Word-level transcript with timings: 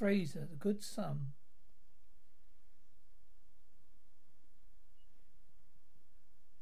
Frasier, 0.00 0.48
the 0.48 0.56
good 0.56 0.82
son. 0.82 1.32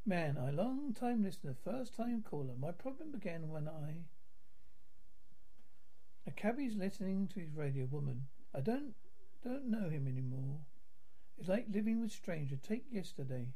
Man, 0.05 0.39
I 0.39 0.51
long 0.51 0.95
time 0.95 1.23
listener, 1.23 1.55
first 1.65 1.95
time 1.95 2.25
caller. 2.29 2.55
My 2.59 2.73
problem 2.73 3.13
began 3.13 3.51
when 3.51 3.69
I 3.69 4.05
a 6.27 6.31
cabbie's 6.31 6.77
listening 6.77 7.29
to 7.29 7.41
his 7.41 7.55
radio 7.55 7.87
woman. 7.87 8.27
I 8.55 8.61
don't 8.61 8.95
don't 9.45 9.71
know 9.71 9.89
him 9.89 10.09
anymore. 10.09 10.61
It's 11.39 11.49
like 11.49 11.67
living 11.71 12.01
with 12.01 12.11
stranger. 12.11 12.57
Take 12.57 12.87
yesterday. 12.91 13.49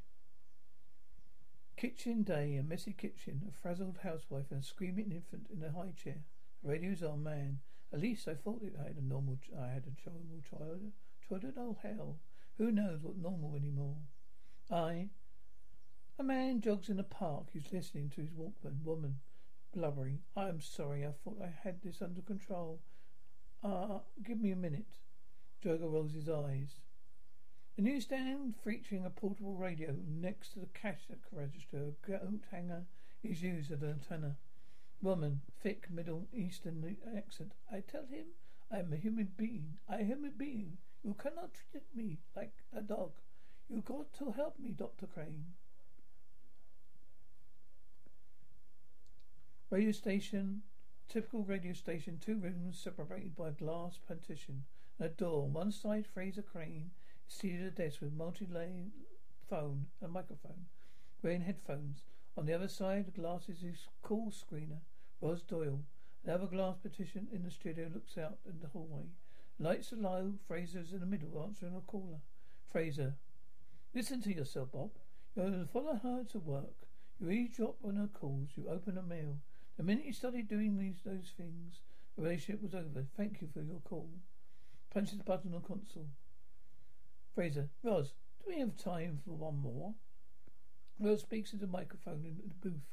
Kitchen 1.77 2.23
day, 2.23 2.57
a 2.57 2.63
messy 2.63 2.93
kitchen, 2.93 3.43
a 3.49 3.53
frazzled 3.53 3.99
housewife, 4.03 4.51
and 4.51 4.61
a 4.61 4.65
screaming 4.65 5.11
infant 5.11 5.49
in 5.53 5.63
a 5.65 5.73
high 5.73 5.93
chair. 5.97 6.23
Radio's 6.63 7.03
on 7.03 7.23
man. 7.23 7.59
At 7.93 8.01
least 8.01 8.27
I 8.27 8.35
thought 8.35 8.63
I 8.63 8.89
had 8.89 8.97
a 8.97 9.05
normal, 9.05 9.39
I 9.59 9.69
had 9.69 9.85
a 9.85 10.09
normal 10.09 10.41
child. 10.49 10.93
Childhood, 11.29 11.55
oh 11.59 11.77
hell, 11.83 12.19
who 12.59 12.71
knows 12.71 13.03
what 13.03 13.17
normal 13.17 13.55
anymore? 13.55 13.97
I, 14.71 15.09
a 16.19 16.23
man 16.23 16.61
jogs 16.61 16.89
in 16.89 16.99
a 16.99 17.05
park. 17.05 17.49
He's 17.53 17.73
listening 17.73 18.11
to 18.11 18.23
his 18.23 18.31
Walkman. 18.31 18.83
Woman, 18.85 19.17
blubbering. 19.75 20.21
I 20.37 20.49
am 20.49 20.61
sorry. 20.61 21.05
I 21.05 21.13
thought 21.13 21.43
I 21.43 21.53
had 21.65 21.83
this 21.83 22.01
under 22.01 22.23
control. 22.23 22.81
Ah, 23.63 23.97
uh, 23.97 23.99
give 24.23 24.41
me 24.41 24.51
a 24.51 24.57
minute. 24.57 24.99
Jogger 25.65 25.93
rolls 25.93 26.13
his 26.13 26.29
eyes. 26.29 26.81
A 27.79 27.81
newsstand 27.81 28.55
featuring 28.65 29.05
a 29.05 29.11
portable 29.11 29.55
radio 29.55 29.95
next 30.07 30.53
to 30.53 30.61
the 30.61 30.67
cash 30.75 31.01
register. 31.31 31.79
A 31.79 32.07
goat 32.07 32.45
hanger 32.51 32.85
is 33.23 33.43
used 33.43 33.71
as 33.71 33.83
an 33.83 33.91
antenna. 33.91 34.37
Woman, 35.03 35.41
thick 35.61 35.91
Middle 35.91 36.29
Eastern 36.33 36.97
accent. 37.17 37.53
I 37.71 37.81
tell 37.81 38.07
him 38.07 38.27
I 38.71 38.79
am 38.79 38.93
a 38.93 38.97
human 38.97 39.33
being. 39.37 39.79
I 39.89 39.97
am 39.97 40.01
a 40.01 40.05
human 40.05 40.33
being. 40.39 40.79
You 41.03 41.15
cannot 41.15 41.55
treat 41.55 41.83
me 41.93 42.21
like 42.37 42.55
a 42.73 42.81
dog. 42.81 43.11
You 43.69 43.81
got 43.81 44.13
to 44.19 44.31
help 44.31 44.61
me, 44.61 44.71
Dr. 44.71 45.09
Crane. 45.09 45.55
Radio 49.71 49.91
station, 49.91 50.63
typical 51.09 51.43
radio 51.43 51.73
station, 51.73 52.21
two 52.25 52.37
rooms 52.37 52.79
separated 52.79 53.35
by 53.35 53.49
a 53.49 53.53
glass 53.53 53.99
partition 54.07 54.65
and 55.01 55.11
a 55.11 55.13
door. 55.13 55.49
One 55.49 55.73
side, 55.73 56.07
Frasier 56.15 56.45
Crane 56.45 56.93
is 57.29 57.35
seated 57.35 57.63
at 57.63 57.67
a 57.67 57.71
desk 57.71 58.01
with 58.01 58.13
multi-layer 58.13 58.91
phone 59.51 59.87
and 60.01 60.13
microphone, 60.13 60.67
wearing 61.23 61.41
headphones. 61.41 62.05
On 62.37 62.47
the 62.47 62.53
other 62.53 62.69
side, 62.69 63.15
glasses 63.15 63.63
his 63.63 63.89
call 64.03 64.31
screener. 64.31 64.79
Roz 65.23 65.43
Doyle. 65.43 65.79
Another 66.25 66.47
glass 66.47 66.77
partition 66.83 67.29
in 67.33 67.45
the 67.45 67.51
studio 67.51 67.89
looks 67.95 68.19
out 68.19 68.39
in 68.45 68.59
the 68.61 68.67
hallway. 68.69 69.05
Lights 69.61 69.93
are 69.93 69.97
low. 69.97 70.35
Frasier's 70.51 70.93
in 70.93 70.99
the 70.99 71.07
middle, 71.07 71.41
answering 71.41 71.77
a 71.77 71.81
caller. 71.81 72.19
Frasier. 72.75 73.15
Listen 73.95 74.21
to 74.23 74.35
yourself, 74.35 74.73
Bob. 74.73 74.91
You 75.37 75.69
follow 75.73 76.01
her 76.03 76.25
to 76.33 76.39
work. 76.41 76.75
You 77.21 77.31
eavesdrop 77.31 77.77
on 77.85 77.97
her 77.97 78.09
calls. 78.09 78.49
You 78.57 78.67
open 78.69 78.99
a 78.99 79.03
mail. 79.03 79.39
The 79.77 79.85
minute 79.85 80.07
you 80.07 80.13
started 80.13 80.49
doing 80.49 80.77
these 80.77 81.03
those 81.05 81.33
things, 81.37 81.81
the 82.17 82.23
relationship 82.23 82.61
was 82.61 82.75
over. 82.75 83.07
Thank 83.17 83.41
you 83.41 83.49
for 83.55 83.63
your 83.63 83.81
call. 83.85 84.09
Punches 84.93 85.19
the 85.19 85.25
button 85.25 85.55
on 85.55 85.63
console. 85.63 86.09
Frasier. 87.37 87.69
Roz, 87.85 88.13
do 88.41 88.53
we 88.53 88.59
have 88.59 88.77
time 88.77 89.21
for 89.25 89.31
one 89.31 89.59
more? 89.59 89.95
Roz 90.99 91.21
speaks 91.21 91.53
into 91.53 91.67
the 91.67 91.73
microphone 91.73 92.25
in 92.25 92.37
the 92.37 92.69
booth. 92.69 92.92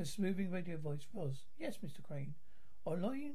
A 0.00 0.04
smoothing 0.06 0.50
radio 0.50 0.78
voice. 0.78 1.06
was, 1.12 1.44
Yes, 1.58 1.76
Mr. 1.84 2.02
Crane. 2.02 2.32
On 2.86 3.02
line, 3.02 3.34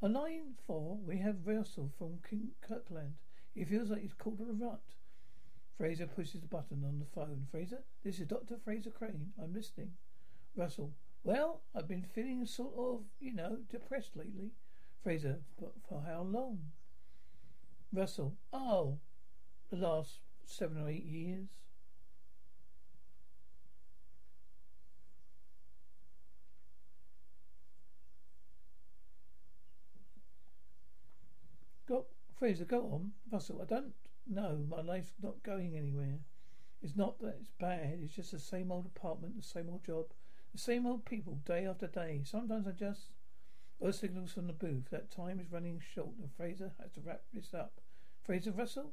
on 0.00 0.12
line 0.12 0.54
four, 0.64 0.96
we 1.04 1.18
have 1.18 1.44
Russell 1.44 1.90
from 1.98 2.20
King 2.30 2.52
Kirkland. 2.60 3.14
He 3.52 3.64
feels 3.64 3.90
like 3.90 4.02
he's 4.02 4.14
caught 4.14 4.38
in 4.38 4.48
a 4.48 4.52
rut. 4.52 4.94
Frasier 5.76 6.08
pushes 6.14 6.40
the 6.40 6.46
button 6.46 6.84
on 6.84 7.00
the 7.00 7.04
phone. 7.04 7.48
Frasier, 7.52 7.82
this 8.04 8.20
is 8.20 8.28
Dr. 8.28 8.58
Frasier 8.64 8.94
Crane. 8.94 9.32
I'm 9.42 9.52
listening. 9.52 9.90
Russell, 10.54 10.92
well, 11.24 11.62
I've 11.74 11.88
been 11.88 12.04
feeling 12.04 12.46
sort 12.46 12.74
of, 12.78 13.00
you 13.18 13.34
know, 13.34 13.58
depressed 13.68 14.14
lately. 14.14 14.52
Frasier, 15.04 15.40
but 15.60 15.72
for 15.88 16.04
how 16.06 16.22
long? 16.22 16.70
Russell, 17.92 18.36
oh, 18.52 19.00
the 19.68 19.78
last 19.78 20.20
seven 20.44 20.80
or 20.80 20.88
eight 20.88 21.06
years. 21.06 21.48
Go, 31.86 32.06
Frasier, 32.44 32.68
go 32.68 32.82
on. 32.92 33.12
Russell, 33.32 33.62
I 33.62 33.64
don't 33.64 33.94
know. 34.28 34.66
My 34.68 34.82
life's 34.82 35.14
not 35.22 35.42
going 35.42 35.78
anywhere. 35.78 36.18
It's 36.82 36.94
not 36.94 37.18
that 37.20 37.36
it's 37.40 37.48
bad. 37.58 38.00
It's 38.02 38.16
just 38.16 38.32
the 38.32 38.38
same 38.38 38.70
old 38.70 38.84
apartment, 38.84 39.34
the 39.34 39.42
same 39.42 39.70
old 39.70 39.82
job, 39.82 40.12
the 40.52 40.58
same 40.58 40.86
old 40.86 41.06
people, 41.06 41.38
day 41.46 41.64
after 41.64 41.86
day. 41.86 42.20
Sometimes 42.22 42.66
I 42.68 42.72
just. 42.72 43.12
Other 43.80 43.92
signals 43.92 44.32
from 44.32 44.46
the 44.46 44.52
booth. 44.52 44.90
That 44.90 45.10
time 45.10 45.40
is 45.40 45.50
running 45.50 45.80
short, 45.94 46.10
and 46.20 46.28
Frasier 46.38 46.72
has 46.82 46.92
to 46.92 47.00
wrap 47.00 47.22
this 47.32 47.54
up. 47.54 47.80
Frasier 48.28 48.56
Russell, 48.56 48.92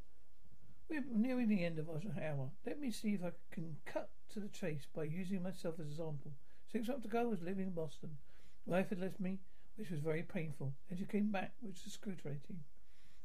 we're 0.89 1.03
nearing 1.13 1.49
the 1.49 1.65
end 1.65 1.77
of 1.77 1.89
our 1.89 2.01
hour. 2.23 2.51
Let 2.65 2.79
me 2.79 2.89
see 2.89 3.15
if 3.15 3.23
I 3.23 3.31
can 3.51 3.75
cut 3.85 4.11
to 4.33 4.39
the 4.39 4.47
chase 4.47 4.87
by 4.95 5.03
using 5.03 5.43
myself 5.43 5.75
as 5.75 5.87
an 5.87 5.91
example. 5.91 6.31
Six 6.71 6.87
months 6.87 7.05
ago, 7.05 7.19
I 7.19 7.25
was 7.25 7.41
living 7.41 7.67
in 7.67 7.73
Boston. 7.73 8.11
Wife 8.65 8.89
had 8.89 9.01
left 9.01 9.19
me, 9.19 9.39
which 9.75 9.89
was 9.89 9.99
very 9.99 10.23
painful. 10.23 10.71
Then 10.89 10.97
she 10.97 11.05
came 11.05 11.31
back, 11.31 11.51
which 11.59 11.83
was 11.83 11.93
scrutinating. 11.93 12.61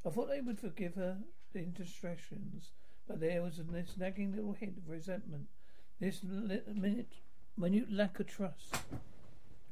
I 0.06 0.10
thought 0.10 0.28
they 0.28 0.40
would 0.40 0.60
forgive 0.60 0.94
her 0.94 1.18
the 1.52 1.58
indiscretions, 1.58 2.70
but 3.08 3.18
there 3.18 3.42
was 3.42 3.56
this 3.56 3.96
nagging 3.96 4.36
little 4.36 4.52
hint 4.52 4.78
of 4.78 4.88
resentment, 4.88 5.46
this 5.98 6.22
minute, 6.22 7.14
minute 7.56 7.90
lack 7.90 8.20
of 8.20 8.28
trust, 8.28 8.76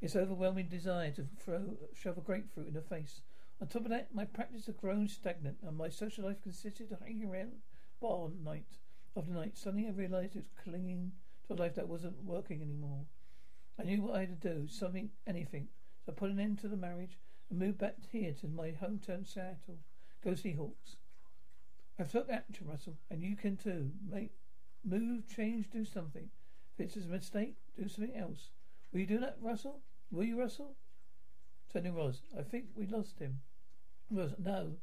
this 0.00 0.16
overwhelming 0.16 0.66
desire 0.66 1.12
to 1.12 1.26
throw, 1.38 1.76
shove 1.94 2.18
a 2.18 2.20
grapefruit 2.20 2.66
in 2.66 2.74
her 2.74 2.80
face. 2.80 3.20
On 3.60 3.68
top 3.68 3.84
of 3.84 3.90
that, 3.90 4.12
my 4.12 4.24
practice 4.24 4.66
had 4.66 4.76
grown 4.76 5.06
stagnant, 5.06 5.58
and 5.62 5.76
my 5.76 5.88
social 5.88 6.24
life 6.24 6.42
consisted 6.42 6.90
of 6.90 6.98
hanging 6.98 7.30
around 7.30 7.52
bar 8.00 8.28
night 8.42 8.78
after 9.16 9.30
night. 9.30 9.56
Suddenly, 9.56 9.86
I 9.86 9.92
realized 9.92 10.34
it 10.34 10.40
was 10.40 10.64
clinging 10.64 11.12
to 11.46 11.54
a 11.54 11.54
life 11.54 11.76
that 11.76 11.88
wasn't 11.88 12.24
working 12.24 12.60
anymore. 12.60 13.04
I 13.78 13.84
knew 13.84 14.02
what 14.02 14.16
I 14.16 14.20
had 14.20 14.42
to 14.42 14.54
do. 14.54 14.66
Something, 14.66 15.10
anything. 15.28 15.68
So 16.04 16.10
I 16.10 16.14
put 16.16 16.30
an 16.30 16.40
end 16.40 16.58
to 16.58 16.68
the 16.68 16.76
marriage 16.76 17.18
and 17.50 17.60
moved 17.60 17.78
back 17.78 17.94
here 18.10 18.34
to 18.40 18.48
my 18.48 18.70
hometown, 18.70 19.26
Seattle. 19.26 19.78
Go 20.24 20.30
Seahawks. 20.30 20.96
I've 21.98 22.10
took 22.10 22.30
action, 22.30 22.66
Russell, 22.66 22.96
and 23.10 23.22
you 23.22 23.36
can 23.36 23.58
too. 23.58 23.90
Make, 24.10 24.32
move, 24.82 25.28
change, 25.28 25.70
do 25.70 25.84
something. 25.84 26.30
If 26.78 26.86
it's 26.86 26.96
a 26.96 27.08
mistake, 27.08 27.56
do 27.76 27.86
something 27.88 28.16
else. 28.16 28.48
Will 28.90 29.00
you 29.00 29.06
do 29.06 29.18
that, 29.18 29.36
Russell? 29.40 29.80
Will 30.10 30.24
you, 30.24 30.40
Russell? 30.40 30.76
Turning 31.70 31.94
Roz, 31.94 32.22
I 32.38 32.42
think 32.42 32.66
we 32.74 32.86
lost 32.86 33.18
him. 33.18 33.40
Roz, 34.10 34.34
no. 34.38 34.76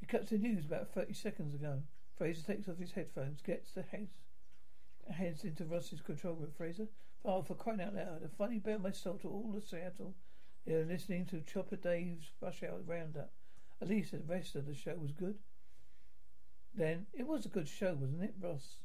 He 0.00 0.06
cuts 0.06 0.30
the 0.30 0.38
news 0.38 0.64
about 0.64 0.94
30 0.94 1.12
seconds 1.12 1.54
ago. 1.54 1.82
Frasier 2.18 2.46
takes 2.46 2.68
off 2.68 2.78
his 2.78 2.92
headphones, 2.92 3.42
gets 3.42 3.72
the 3.72 3.82
heads, 3.82 4.14
heads 5.10 5.44
into 5.44 5.66
Roz's 5.66 6.00
control 6.00 6.34
room. 6.34 6.52
Frasier, 6.58 6.88
oh, 7.24 7.42
for 7.42 7.54
crying 7.54 7.80
out 7.80 7.94
loud, 7.94 8.22
a 8.24 8.28
funny 8.28 8.58
bare 8.58 8.78
my 8.78 8.92
soul 8.92 9.18
to 9.18 9.28
all 9.28 9.54
of 9.56 9.64
Seattle. 9.64 10.14
You're 10.64 10.84
listening 10.84 11.26
to 11.26 11.42
Chopper 11.42 11.76
Dave's 11.76 12.30
Rush 12.40 12.62
Hour 12.62 12.80
Roundup. 12.86 13.30
At 13.80 13.88
least 13.88 14.12
the 14.12 14.18
rest 14.18 14.56
of 14.56 14.66
the 14.66 14.74
show 14.74 14.94
was 14.96 15.12
good. 15.12 15.36
Then, 16.74 17.06
it 17.12 17.26
was 17.26 17.46
a 17.46 17.48
good 17.48 17.68
show, 17.68 17.94
wasn't 17.94 18.22
it, 18.22 18.34
Roz? 18.40 18.76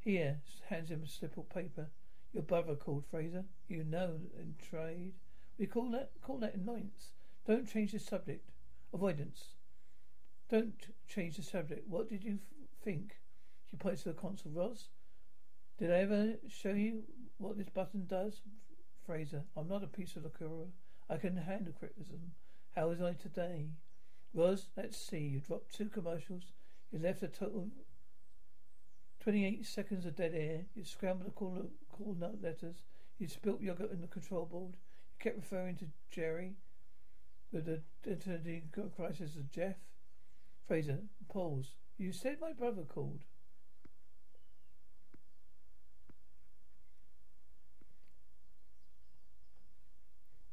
Here, 0.00 0.40
hands 0.68 0.90
him 0.90 1.02
a 1.02 1.08
slip 1.08 1.36
of 1.36 1.48
paper. 1.48 1.90
Your 2.32 2.42
brother 2.42 2.74
called 2.74 3.04
Frasier. 3.10 3.44
You 3.68 3.84
know 3.84 4.20
in 4.38 4.54
trade. 4.70 5.12
We 5.58 5.66
call 5.66 5.90
that 5.90 6.10
call 6.22 6.38
that 6.38 6.54
annoyance. 6.54 7.12
Don't 7.46 7.68
change 7.68 7.92
the 7.92 7.98
subject. 7.98 8.50
Avoidance. 8.92 9.54
Don't 10.48 10.86
change 11.06 11.36
the 11.36 11.42
subject. 11.42 11.88
What 11.88 12.08
did 12.08 12.24
you 12.24 12.34
f- 12.34 12.68
think? 12.82 13.16
She 13.70 13.76
points 13.76 14.02
to 14.02 14.10
the 14.10 14.14
console. 14.14 14.52
Roz, 14.52 14.88
did 15.78 15.90
I 15.90 16.00
ever 16.00 16.34
show 16.48 16.72
you 16.72 17.02
what 17.38 17.56
this 17.56 17.68
button 17.68 18.06
does? 18.06 18.40
Frasier, 19.08 19.42
I'm 19.56 19.68
not 19.68 19.84
a 19.84 19.88
piece 19.88 20.16
of 20.16 20.30
Kura. 20.36 20.66
I 21.08 21.16
can 21.16 21.36
handle 21.36 21.72
criticism. 21.78 22.32
How 22.74 22.88
was 22.88 23.00
I 23.00 23.12
today? 23.14 23.68
Roz, 24.34 24.68
let's 24.76 24.96
see. 24.96 25.18
You 25.18 25.40
dropped 25.40 25.74
two 25.74 25.88
commercials. 25.88 26.52
You 26.90 26.98
left 26.98 27.22
a 27.22 27.28
total 27.28 27.68
28 29.22 29.64
seconds 29.66 30.06
of 30.06 30.16
dead 30.16 30.32
air. 30.34 30.62
You 30.74 30.84
scrambled 30.84 31.26
the 31.26 31.32
call, 31.32 31.70
call 31.90 32.16
note 32.18 32.38
letters. 32.42 32.82
You 33.18 33.28
spilt 33.28 33.60
yogurt 33.60 33.92
in 33.92 34.00
the 34.00 34.06
control 34.06 34.46
board. 34.46 34.72
You 34.74 35.22
kept 35.22 35.36
referring 35.36 35.76
to 35.76 35.86
Jerry 36.10 36.54
with 37.52 37.66
the 37.66 37.82
identity 38.10 38.64
crisis 38.96 39.36
of 39.36 39.50
Jeff. 39.50 39.76
Frasier, 40.68 41.00
pause. 41.28 41.74
You 41.98 42.12
said 42.12 42.38
my 42.40 42.52
brother 42.52 42.82
called. 42.82 43.24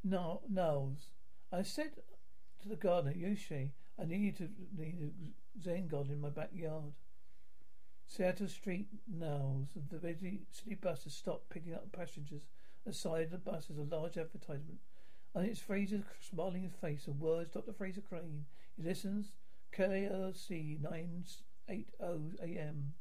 No, 0.04 0.42
Knowles. 0.50 1.12
I 1.52 1.62
said 1.64 1.92
to 2.62 2.70
the 2.70 2.76
gardener, 2.76 3.14
Yoshi, 3.16 3.74
I 4.00 4.06
need 4.06 4.38
to 4.38 4.50
need 4.78 4.98
a 5.02 5.62
Zen 5.62 5.88
god 5.88 6.10
in 6.10 6.22
my 6.22 6.30
backyard. 6.30 6.94
Seattle 8.08 8.48
Street 8.48 8.88
Knowles. 9.08 9.68
The 9.92 9.98
busy 9.98 10.42
city 10.52 10.76
bus 10.76 11.04
has 11.04 11.14
stopped 11.14 11.50
picking 11.50 11.74
up 11.74 11.92
passengers. 11.92 12.44
Aside 12.86 13.26
of 13.26 13.32
the 13.32 13.38
bus 13.38 13.70
is 13.70 13.78
a 13.78 13.96
large 13.96 14.18
advertisement. 14.18 14.80
On 15.36 15.46
its 15.46 15.62
Frasier's 15.62 16.06
smiling 16.20 16.72
face 16.82 17.06
and 17.06 17.20
words, 17.20 17.52
Dr. 17.52 17.72
Frasier 17.72 18.04
Crane. 18.08 18.46
He 18.76 18.84
listens. 18.84 19.34
KRC 19.72 20.82
980 20.82 21.86
AM. 22.42 22.94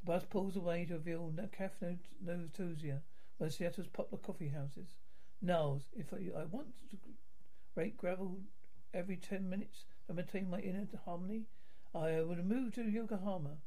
The 0.00 0.04
bus 0.04 0.24
pulls 0.28 0.56
away 0.56 0.84
to 0.84 0.94
reveal 0.94 1.32
Cafe 1.50 1.98
Nervosa, 2.22 3.00
one 3.38 3.46
of 3.46 3.54
Seattle's 3.54 3.86
popular 3.86 4.22
coffee 4.22 4.48
houses. 4.48 4.88
Knowles, 5.40 5.84
if 5.94 6.12
I, 6.12 6.38
I 6.38 6.44
want 6.44 6.74
to 6.90 6.96
rate 7.76 7.96
gravel 7.96 8.40
every 8.94 9.16
ten 9.16 9.48
minutes 9.48 9.84
and 10.08 10.16
maintain 10.16 10.48
my 10.48 10.60
inner 10.60 10.86
harmony, 11.04 11.44
I 11.94 12.22
would 12.22 12.44
move 12.44 12.74
to 12.74 12.82
Yokohama. 12.82 13.58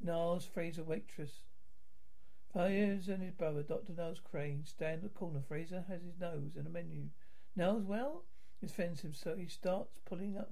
Knowles 0.00 0.46
Frasier 0.46 0.84
waitress. 0.84 1.42
Fires 2.52 3.08
and 3.08 3.22
his 3.22 3.34
brother, 3.34 3.62
Dr. 3.62 3.92
Niles 3.92 4.20
Crane, 4.20 4.64
stand 4.64 5.02
at 5.02 5.02
the 5.02 5.08
corner. 5.08 5.40
Frasier 5.40 5.86
has 5.88 6.02
his 6.02 6.18
nose 6.20 6.56
in 6.56 6.66
a 6.66 6.70
menu. 6.70 7.08
Niles, 7.56 7.84
well? 7.84 8.24
He 8.60 8.68
fends 8.68 9.02
him, 9.02 9.12
so 9.12 9.36
he 9.36 9.46
starts 9.46 9.98
pulling 10.04 10.36
up 10.36 10.50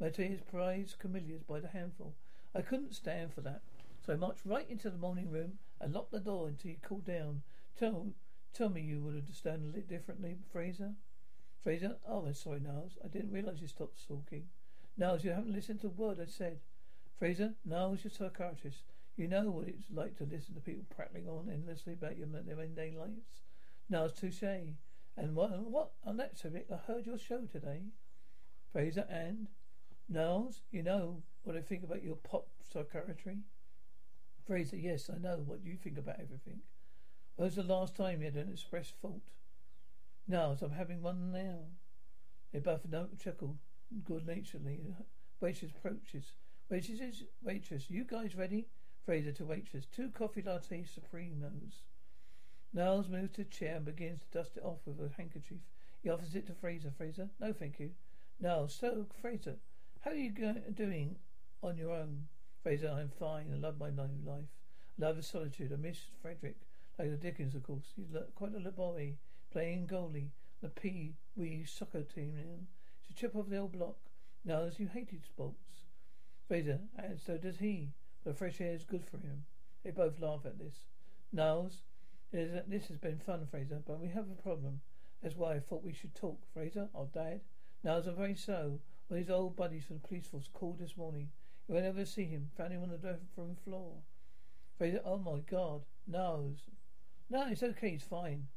Matea's 0.00 0.40
prized 0.40 0.98
camellias 0.98 1.42
by 1.42 1.60
the 1.60 1.68
handful. 1.68 2.14
I 2.54 2.62
couldn't 2.62 2.94
stand 2.94 3.32
for 3.32 3.40
that. 3.42 3.62
So 4.04 4.12
I 4.12 4.16
marched 4.16 4.44
right 4.44 4.68
into 4.68 4.90
the 4.90 4.98
morning 4.98 5.30
room 5.30 5.58
and 5.80 5.92
locked 5.92 6.12
the 6.12 6.20
door 6.20 6.48
until 6.48 6.72
he 6.72 6.78
cooled 6.82 7.06
down. 7.06 7.42
Tell 7.78 8.12
tell 8.52 8.68
me 8.68 8.82
you 8.82 9.00
would 9.00 9.16
understand 9.16 9.62
a 9.62 9.66
little 9.66 9.88
differently, 9.88 10.38
Frasier. 10.52 10.94
Frasier, 11.64 11.96
oh 12.06 12.24
I'm 12.26 12.34
sorry, 12.34 12.60
Niles. 12.60 12.98
I 13.02 13.08
didn't 13.08 13.32
realise 13.32 13.60
you 13.60 13.68
stopped 13.68 13.98
sulking. 14.06 14.44
Niles, 14.98 15.24
you 15.24 15.30
haven't 15.30 15.54
listened 15.54 15.80
to 15.80 15.86
a 15.86 15.90
word 15.90 16.20
I 16.20 16.26
said. 16.26 16.58
Frasier, 17.20 17.54
Niles, 17.64 18.00
you're 18.04 18.10
a 18.10 18.14
psychiatrist. 18.14 18.82
You 19.16 19.28
know 19.28 19.50
what 19.50 19.68
it's 19.68 19.86
like 19.92 20.16
to 20.18 20.24
listen 20.24 20.54
to 20.54 20.60
people 20.60 20.84
prattling 20.94 21.28
on 21.28 21.48
endlessly 21.50 21.94
about 21.94 22.18
your 22.18 22.26
mundane 22.26 22.98
lives. 22.98 23.42
Niles, 23.88 24.12
touche. 24.12 24.42
And 25.16 25.34
what, 25.34 25.50
what 25.70 25.92
on 26.04 26.16
that 26.18 26.36
subject? 26.36 26.70
I 26.70 26.76
heard 26.76 27.06
your 27.06 27.18
show 27.18 27.42
today. 27.50 27.82
Frasier 28.74 29.06
and 29.10 29.46
Niles, 30.08 30.60
you 30.70 30.82
know 30.82 31.22
what 31.44 31.56
I 31.56 31.60
think 31.60 31.84
about 31.84 32.02
your 32.02 32.16
pop 32.16 32.48
psychiatry. 32.70 33.38
Frasier, 34.48 34.82
yes, 34.82 35.08
I 35.08 35.18
know 35.18 35.42
what 35.46 35.64
you 35.64 35.76
think 35.76 35.96
about 35.96 36.20
everything. 36.20 36.60
When 37.36 37.46
was 37.46 37.56
the 37.56 37.62
last 37.62 37.96
time 37.96 38.20
you 38.20 38.26
had 38.26 38.34
an 38.34 38.52
expressed 38.52 38.94
fault? 39.00 39.22
Niles, 40.26 40.62
I'm 40.62 40.70
having 40.70 41.02
one 41.02 41.32
now. 41.32 41.58
They 42.52 42.58
both 42.58 42.86
no 42.88 43.08
chuckle 43.18 43.56
good 44.04 44.26
naturedly. 44.26 44.80
Uh, 44.88 45.02
waitress 45.40 45.72
approaches. 45.76 46.32
Waitress, 46.70 47.22
waitress, 47.42 47.90
you 47.90 48.04
guys 48.04 48.34
ready? 48.34 48.66
Frasier 49.06 49.34
to 49.36 49.44
waitress. 49.44 49.84
Two 49.84 50.08
coffee 50.08 50.42
latte 50.42 50.84
supremos. 50.84 51.82
Niles 52.72 53.08
moves 53.08 53.32
to 53.34 53.42
a 53.42 53.44
chair 53.44 53.76
and 53.76 53.84
begins 53.84 54.20
to 54.20 54.38
dust 54.38 54.56
it 54.56 54.64
off 54.64 54.78
with 54.86 54.98
a 54.98 55.10
handkerchief. 55.16 55.58
He 56.02 56.08
offers 56.08 56.34
it 56.34 56.46
to 56.46 56.52
Frasier. 56.52 56.92
Frasier, 56.92 57.28
no 57.38 57.52
thank 57.52 57.78
you. 57.78 57.90
Niles, 58.40 58.74
so 58.74 59.06
Frasier, 59.22 59.56
how 60.00 60.12
are 60.12 60.14
you 60.14 60.30
go- 60.30 60.56
doing 60.74 61.16
on 61.62 61.76
your 61.76 61.92
own? 61.92 62.26
Frasier, 62.64 62.94
I'm 62.94 63.10
fine. 63.10 63.52
I 63.52 63.56
love 63.56 63.78
my 63.78 63.90
new 63.90 64.24
life. 64.24 64.48
I 64.98 65.04
love 65.04 65.16
the 65.16 65.22
solitude. 65.22 65.72
I 65.72 65.76
miss 65.76 65.98
Frederick. 66.22 66.56
Like 66.98 67.10
the 67.10 67.16
Dickens, 67.16 67.54
of 67.54 67.62
course. 67.62 67.92
He's 67.94 68.16
quite 68.34 68.52
a 68.52 68.56
little 68.56 68.72
boy, 68.72 69.14
playing 69.54 69.86
goalie. 69.86 70.30
The 70.62 70.68
Pee 70.68 71.14
Wee 71.36 71.64
soccer 71.64 72.02
team 72.02 72.34
now. 72.36 72.66
To 73.06 73.14
chip 73.14 73.36
off 73.36 73.48
the 73.48 73.58
old 73.58 73.72
block. 73.72 73.96
Niles, 74.44 74.80
you 74.80 74.88
hated 74.88 75.24
sports. 75.24 75.84
Frasier, 76.50 76.80
and 76.98 77.20
so 77.24 77.38
does 77.38 77.58
he. 77.58 77.92
But 78.24 78.36
fresh 78.36 78.60
air 78.60 78.72
is 78.72 78.82
good 78.82 79.04
for 79.04 79.18
him. 79.18 79.44
They 79.84 79.92
both 79.92 80.18
laugh 80.18 80.44
at 80.44 80.58
this. 80.58 80.74
Niles, 81.32 81.82
this 82.32 82.88
has 82.88 82.98
been 82.98 83.20
fun, 83.24 83.46
Frasier, 83.52 83.82
but 83.86 84.00
we 84.00 84.08
have 84.08 84.26
a 84.28 84.42
problem. 84.42 84.80
That's 85.22 85.36
why 85.36 85.54
I 85.54 85.60
thought 85.60 85.84
we 85.84 85.92
should 85.92 86.16
talk. 86.16 86.40
Frasier, 86.52 86.88
our 86.92 87.06
dad. 87.14 87.40
As 87.84 88.08
I'm 88.08 88.16
very 88.16 88.34
so. 88.34 88.80
Of 89.08 89.18
his 89.18 89.30
old 89.30 89.54
buddies 89.54 89.84
from 89.84 90.00
the 90.02 90.08
police 90.08 90.26
force 90.26 90.48
called 90.52 90.80
this 90.80 90.96
morning. 90.96 91.28
You 91.68 91.74
went 91.74 91.86
over 91.86 92.00
to 92.00 92.06
see 92.06 92.24
him. 92.24 92.50
Found 92.56 92.72
him 92.72 92.82
on 92.82 92.90
the 92.90 93.18
room 93.36 93.56
floor. 93.64 93.92
Fraser, 94.78 95.00
oh 95.04 95.18
my 95.18 95.38
God. 95.48 95.82
Nose. 96.08 96.70
No, 97.30 97.46
it's 97.48 97.62
okay. 97.62 97.90
He's 97.90 98.02
fine. 98.02 98.48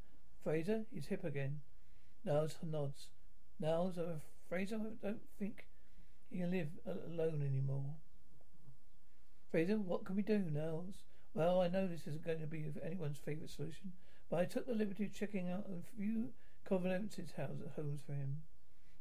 Frasier, 0.47 0.85
he's 0.93 1.07
hip 1.07 1.25
again. 1.25 1.59
Niles 2.23 2.55
nods. 2.63 3.07
Niles, 3.59 3.97
uh, 3.97 4.19
Frasier, 4.49 4.79
I 4.79 5.05
don't 5.05 5.19
think 5.37 5.65
he 6.31 6.37
can 6.37 6.51
live 6.51 6.69
alone 6.85 7.43
anymore. 7.45 7.95
Frasier, 9.53 9.77
what 9.77 10.05
can 10.05 10.15
we 10.15 10.21
do, 10.21 10.39
Niles? 10.39 11.03
Well, 11.33 11.59
I 11.59 11.67
know 11.67 11.85
this 11.85 12.07
isn't 12.07 12.25
going 12.25 12.39
to 12.39 12.47
be 12.47 12.63
anyone's 12.81 13.17
favourite 13.17 13.49
solution, 13.49 13.91
but 14.29 14.39
I 14.39 14.45
took 14.45 14.65
the 14.65 14.73
liberty 14.73 15.03
of 15.03 15.13
checking 15.13 15.49
out 15.49 15.65
a 15.67 15.97
few 15.97 16.29
convalescent 16.63 17.33
homes 17.35 17.99
for 18.05 18.13
him. 18.13 18.37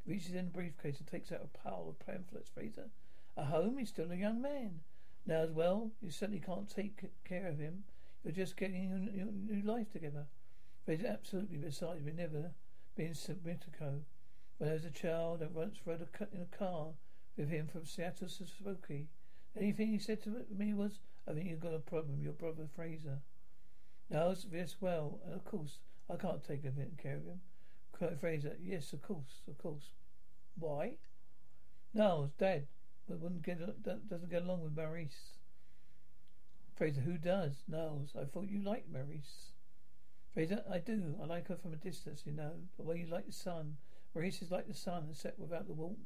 He 0.04 0.14
reaches 0.14 0.32
in 0.32 0.46
a 0.46 0.50
briefcase 0.50 0.98
and 0.98 1.06
takes 1.06 1.30
out 1.30 1.44
a 1.44 1.58
pile 1.58 1.86
of 1.88 2.04
pamphlets. 2.04 2.50
Frasier, 2.50 2.88
a 3.36 3.44
home? 3.44 3.78
He's 3.78 3.90
still 3.90 4.10
a 4.10 4.16
young 4.16 4.42
man. 4.42 4.80
Now, 5.24 5.42
as 5.42 5.52
well, 5.52 5.92
you 6.02 6.10
certainly 6.10 6.42
can't 6.44 6.68
take 6.68 7.04
care 7.24 7.46
of 7.46 7.60
him. 7.60 7.84
You're 8.24 8.32
just 8.32 8.56
getting 8.56 9.12
your 9.14 9.26
new 9.26 9.62
life 9.64 9.92
together. 9.92 10.26
Frasier, 10.86 11.12
absolutely. 11.12 11.56
Besides, 11.58 12.04
we've 12.04 12.14
never 12.14 12.52
been 12.94 13.12
Submitico. 13.12 14.02
When 14.58 14.70
I 14.70 14.74
was 14.74 14.84
a 14.84 14.90
child, 14.90 15.42
I 15.42 15.46
once 15.46 15.78
rode 15.84 16.00
a, 16.00 16.34
in 16.34 16.42
a 16.42 16.56
car 16.56 16.88
with 17.36 17.48
him 17.48 17.66
from 17.66 17.84
Seattle 17.84 18.28
to 18.28 18.46
Spokane. 18.46 19.08
Anything 19.58 19.88
he 19.88 19.98
said 19.98 20.22
to 20.22 20.44
me 20.56 20.74
was, 20.74 21.00
I 21.28 21.32
think 21.32 21.48
you've 21.48 21.60
got 21.60 21.74
a 21.74 21.80
problem, 21.80 22.22
your 22.22 22.32
brother 22.32 22.68
Frasier. 22.78 23.18
Now, 24.08 24.34
yes, 24.52 24.76
well, 24.80 25.18
of 25.32 25.44
course, 25.44 25.78
I 26.08 26.16
can't 26.16 26.46
take 26.46 26.62
care 26.62 27.16
of 27.16 27.24
him. 27.24 27.40
Frasier, 28.22 28.56
yes, 28.62 28.92
of 28.92 29.02
course, 29.02 29.42
of 29.48 29.58
course. 29.58 29.90
Why? 30.58 30.96
No, 31.92 32.30
Dad 32.38 32.66
but 33.08 33.20
wouldn't 33.20 33.42
get 33.42 33.58
doesn't 33.82 34.30
get 34.30 34.42
along 34.42 34.62
with 34.62 34.76
Maris. 34.76 35.38
Frasier, 36.78 37.02
who 37.02 37.18
does? 37.18 37.62
Niles, 37.68 38.10
I 38.18 38.24
thought 38.24 38.48
you 38.48 38.62
liked 38.62 38.90
Maris. 38.90 39.52
Frasier, 40.36 40.62
I 40.70 40.78
do. 40.78 41.14
I 41.22 41.24
like 41.24 41.48
her 41.48 41.56
from 41.56 41.72
a 41.72 41.76
distance, 41.76 42.24
you 42.26 42.32
know. 42.32 42.52
The 42.76 42.82
way 42.82 42.98
you 42.98 43.06
like 43.06 43.26
the 43.26 43.32
sun. 43.32 43.78
Maris 44.14 44.42
is 44.42 44.50
like 44.50 44.68
the 44.68 44.74
sun 44.74 45.04
and 45.04 45.16
set 45.16 45.38
without 45.38 45.66
the 45.66 45.72
warmth. 45.72 45.98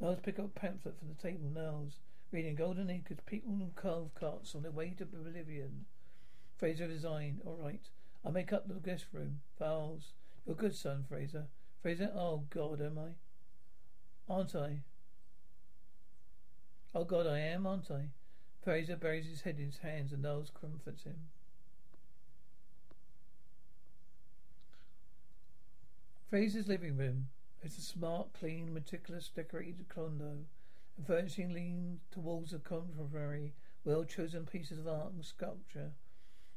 Niles 0.00 0.18
pick 0.22 0.38
up 0.38 0.44
a 0.44 0.60
pamphlet 0.60 0.98
from 0.98 1.08
the 1.08 1.14
table. 1.14 1.48
Niles 1.48 1.96
reading 2.30 2.56
Golden 2.56 2.90
Acres. 2.90 3.18
People 3.24 3.54
in 3.54 3.70
carve 3.74 4.14
carts 4.14 4.54
on 4.54 4.62
their 4.62 4.70
way 4.70 4.94
to 4.98 5.06
Bolivian. 5.06 5.86
Frasier 6.60 6.88
resigned. 6.88 7.40
All 7.46 7.56
right. 7.56 7.88
I'll 8.24 8.32
make 8.32 8.52
up 8.52 8.68
the 8.68 8.74
guest 8.74 9.06
room. 9.12 9.40
Fowls. 9.58 10.12
You're 10.46 10.56
good, 10.56 10.74
son, 10.74 11.04
Frasier. 11.10 11.46
Frasier, 11.82 12.14
oh 12.14 12.44
God, 12.50 12.82
am 12.82 12.98
I? 12.98 14.32
Aren't 14.32 14.54
I? 14.54 14.82
Oh 16.94 17.04
God, 17.04 17.26
I 17.26 17.38
am, 17.38 17.66
aren't 17.66 17.90
I? 17.90 18.10
Frasier 18.66 19.00
buries 19.00 19.26
his 19.26 19.40
head 19.40 19.56
in 19.58 19.66
his 19.66 19.78
hands 19.78 20.12
and 20.12 20.22
Niles 20.22 20.50
comforts 20.58 21.04
him. 21.04 21.16
Frasier's 26.32 26.66
living 26.66 26.96
room. 26.96 27.26
It's 27.60 27.76
a 27.76 27.82
smart, 27.82 28.32
clean, 28.32 28.72
meticulous, 28.72 29.28
decorated 29.28 29.90
condo. 29.90 30.46
And 30.96 31.06
furnishing 31.06 31.52
leans 31.52 32.00
towards 32.10 32.54
a 32.54 32.58
contemporary, 32.58 33.52
well-chosen 33.84 34.46
pieces 34.46 34.78
of 34.78 34.88
art 34.88 35.12
and 35.12 35.22
sculpture. 35.22 35.90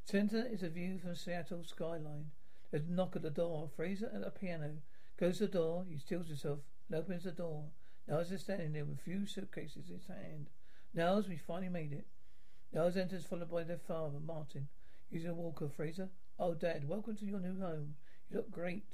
Center 0.06 0.48
is 0.50 0.64
a 0.64 0.70
view 0.70 0.98
from 0.98 1.18
Seattle 1.18 1.66
skyline. 1.66 2.32
There's 2.72 2.88
a 2.88 2.90
knock 2.90 3.18
at 3.18 3.22
the 3.22 3.30
door. 3.30 3.70
Frasier 3.78 4.16
at 4.16 4.24
the 4.24 4.32
piano. 4.32 4.78
Goes 5.20 5.40
to 5.40 5.48
the 5.48 5.52
door. 5.52 5.84
He 5.90 5.98
steals 5.98 6.30
himself 6.30 6.60
and 6.88 6.98
opens 6.98 7.26
the 7.26 7.32
door. 7.32 7.66
Niles 8.08 8.32
is 8.32 8.44
standing 8.44 8.72
there 8.72 8.86
with 8.86 9.00
a 9.00 9.04
few 9.04 9.26
suitcases 9.26 9.90
in 9.90 9.96
his 9.96 10.08
hand. 10.08 10.48
Niles, 10.94 11.28
we 11.28 11.36
finally 11.36 11.68
made 11.68 11.92
it. 11.92 12.06
Niles 12.72 12.96
enters 12.96 13.26
followed 13.26 13.52
by 13.52 13.64
their 13.64 13.78
father, 13.78 14.22
Martin. 14.26 14.70
Using 15.12 15.32
a 15.32 15.34
walker, 15.34 15.68
Frasier. 15.68 16.08
Oh, 16.40 16.54
Dad, 16.54 16.88
welcome 16.88 17.18
to 17.18 17.26
your 17.26 17.42
new 17.42 17.60
home. 17.60 17.96
You 18.30 18.38
look 18.38 18.52
great. 18.52 18.86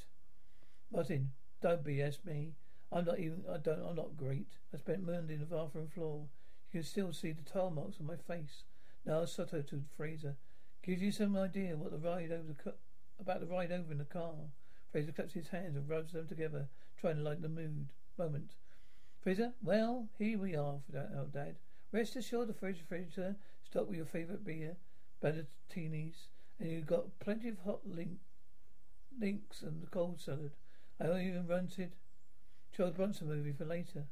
Martin, 0.94 1.32
don't 1.62 1.86
BS 1.86 2.26
me. 2.26 2.54
I'm 2.92 3.06
not 3.06 3.20
even, 3.20 3.44
I 3.50 3.58
don't, 3.58 3.82
I'm 3.88 3.96
not 3.96 4.18
great. 4.18 4.58
I 4.74 4.78
spent 4.78 5.06
Monday 5.06 5.36
in 5.36 5.40
the 5.40 5.46
bathroom 5.46 5.88
floor. 5.88 6.28
You 6.72 6.82
can 6.82 6.84
still 6.84 7.14
see 7.14 7.32
the 7.32 7.50
tile 7.50 7.72
marks 7.72 7.98
on 8.00 8.08
my 8.08 8.18
face. 8.18 8.64
Now 9.06 9.24
Soto 9.24 9.62
to 9.62 9.84
Frasier. 9.98 10.36
Gives 10.84 11.02
you 11.02 11.12
some 11.12 11.38
idea 11.38 11.78
what 11.78 11.92
the 11.92 11.98
ride 11.98 12.32
over 12.32 12.54
the, 12.54 12.74
about 13.20 13.40
the 13.40 13.46
ride 13.46 13.72
over 13.72 13.92
in 13.92 14.00
the 14.00 14.06
car. 14.06 14.34
Frasier 14.94 15.16
claps 15.16 15.34
his 15.34 15.48
hands 15.48 15.78
and 15.78 15.90
rubs 15.90 16.12
them 16.12 16.28
together, 16.28 16.68
trying 17.00 17.16
to 17.16 17.22
lighten 17.22 17.44
the 17.44 17.50
mood. 17.50 17.88
Moment. 18.18 18.52
Frasier, 19.26 19.54
well, 19.64 20.10
here 20.20 20.38
we 20.38 20.56
are, 20.56 20.82
our 20.94 21.26
Dad. 21.32 21.56
Rest 21.94 22.18
assured 22.18 22.50
the 22.50 22.54
fridge 22.54 22.80
refrigerator 22.80 23.38
stocked 23.64 23.88
with 23.88 23.98
your 23.98 24.06
favourite 24.06 24.44
beer, 24.44 24.76
Ballatinis, 25.24 26.28
and 26.60 26.70
you've 26.70 26.86
got 26.86 27.20
plenty 27.20 27.48
of 27.48 27.60
hot 27.60 27.88
link, 27.88 28.20
links 29.18 29.62
and 29.62 29.90
cold 29.92 30.20
salad. 30.20 30.52
I 31.02 31.22
even 31.22 31.48
rented 31.48 31.94
Charles 32.76 32.94
Bronson 32.94 33.28
movie 33.28 33.54
for 33.54 33.66
later. 33.66 34.06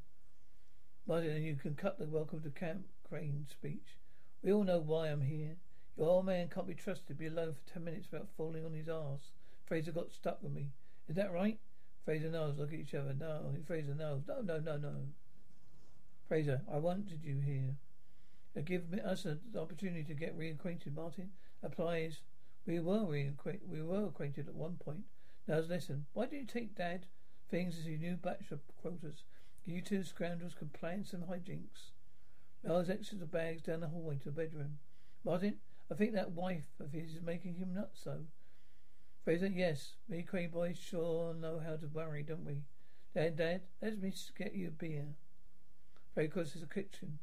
Martin, 1.05 1.29
and 1.31 1.46
you 1.46 1.55
can 1.55 1.75
cut 1.75 2.00
the 2.00 2.05
welcome 2.05 2.41
to 2.41 2.50
camp 2.50 2.86
crane 3.08 3.46
speech. 3.48 3.98
We 4.41 4.51
all 4.51 4.63
know 4.63 4.79
why 4.79 5.10
I'm 5.10 5.22
here. 5.22 5.58
Your 5.98 6.10
old 6.10 6.25
man 6.25 6.48
can't 6.48 6.65
be 6.65 6.74
trusted 6.74 7.08
to 7.10 7.13
be 7.13 7.27
alone 7.27 7.53
for 7.53 7.72
ten 7.74 7.84
minutes 7.84 8.08
without 8.12 8.29
falling 8.36 8.65
on 8.65 8.74
his 8.74 8.89
arse. 8.89 9.34
Frasier 9.69 9.93
got 9.93 10.12
stuck 10.12 10.41
with 10.41 10.51
me. 10.51 10.69
Is 11.08 11.15
that 11.15 11.31
right? 11.31 11.60
Frasier 12.08 12.31
knows. 12.31 12.58
Look 12.58 12.74
at 12.74 12.79
each 12.79 12.96
other. 12.96 13.13
No. 13.13 13.53
Frasier 13.69 13.96
knows. 13.96 14.22
No, 14.27 14.41
no, 14.41 14.60
no, 14.60 14.77
no. 14.77 14.96
Frasier, 16.29 16.62
I 16.72 16.77
wanted 16.77 17.24
you 17.24 17.39
here. 17.39 17.75
To 18.55 18.63
give 18.63 18.91
us 19.05 19.25
an 19.25 19.39
opportunity 19.55 20.03
to 20.05 20.15
get 20.15 20.38
reacquainted, 20.38 20.96
Martin. 20.96 21.29
Applies. 21.62 22.22
We 22.65 22.79
were 22.79 23.01
reacquainted. 23.01 23.67
We 23.67 23.84
were 23.84 24.05
acquainted 24.05 24.48
at 24.48 24.55
one 24.55 24.77
point. 24.84 25.03
Now 25.50 25.62
listen, 25.68 26.06
why 26.13 26.27
do 26.27 26.36
you 26.36 26.46
take 26.46 26.75
Dad 26.75 27.08
things 27.50 27.79
as 27.79 27.88
your 27.88 27.98
new 27.98 28.18
bachelor 28.18 28.60
quotas? 28.84 29.24
You 29.65 29.82
two 29.82 30.03
scoundrels 30.03 30.53
can 30.53 30.70
plan 30.70 31.03
some 31.03 31.24
hijinks. 31.24 31.89
Niles 32.63 32.88
exits 32.88 33.20
the 33.20 33.25
bags 33.25 33.63
down 33.63 33.79
the 33.79 33.88
hallway 33.88 34.18
to 34.18 34.25
the 34.25 34.32
bedroom. 34.32 34.77
Martin, 35.25 35.56
I 35.91 35.96
think 35.96 36.13
that 36.13 36.34
wife 36.34 36.68
of 36.79 36.91
his 36.91 37.15
is 37.15 37.24
making 37.24 37.56
him 37.56 37.74
nuts 37.74 38.01
so. 38.03 38.25
Frasier, 39.25 39.51
yes, 39.56 39.94
we 40.08 40.22
Crane 40.22 40.51
boys 40.51 40.77
sure 40.77 41.34
know 41.34 41.60
how 41.65 41.77
to 41.77 41.88
worry, 41.88 42.22
don't 42.22 42.46
we? 42.46 42.62
Dad, 43.15 43.38
Dad, 43.38 43.62
let 43.82 44.00
me 44.00 44.13
get 44.38 44.53
you 44.53 44.68
a 44.68 44.72
beer. 44.72 45.15
Frasier 46.15 46.32
crosses 46.32 46.62
the 46.62 46.68
kitchen. 46.68 47.18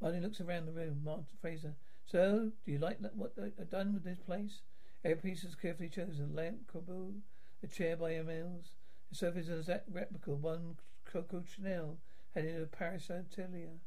Martin 0.00 0.24
looks 0.24 0.40
around 0.40 0.66
the 0.66 0.72
room. 0.72 1.02
Martin 1.04 1.26
Frasier, 1.40 1.74
so 2.04 2.50
do 2.66 2.72
you 2.72 2.78
like 2.78 2.98
what 3.14 3.34
I've 3.38 3.52
uh, 3.56 3.70
done 3.70 3.94
with 3.94 4.02
this 4.02 4.18
place? 4.18 4.62
Every 5.04 5.30
piece 5.30 5.44
is 5.44 5.54
carefully 5.54 5.88
chosen. 5.88 6.34
Lamp, 6.34 6.66
cupboard, 6.72 7.22
a 7.62 7.66
chair 7.66 7.96
by 7.96 8.12
Eames. 8.12 8.72
The 9.10 9.16
sofa 9.16 9.38
is 9.38 9.48
exact 9.48 9.88
replica 9.90 10.32
of 10.32 10.42
one 10.42 10.76
Coco 11.04 11.42
Chanel 11.42 11.98
had 12.34 12.44
in 12.44 12.62
a 12.62 12.66
Paris 12.66 13.10
atelier. 13.10 13.80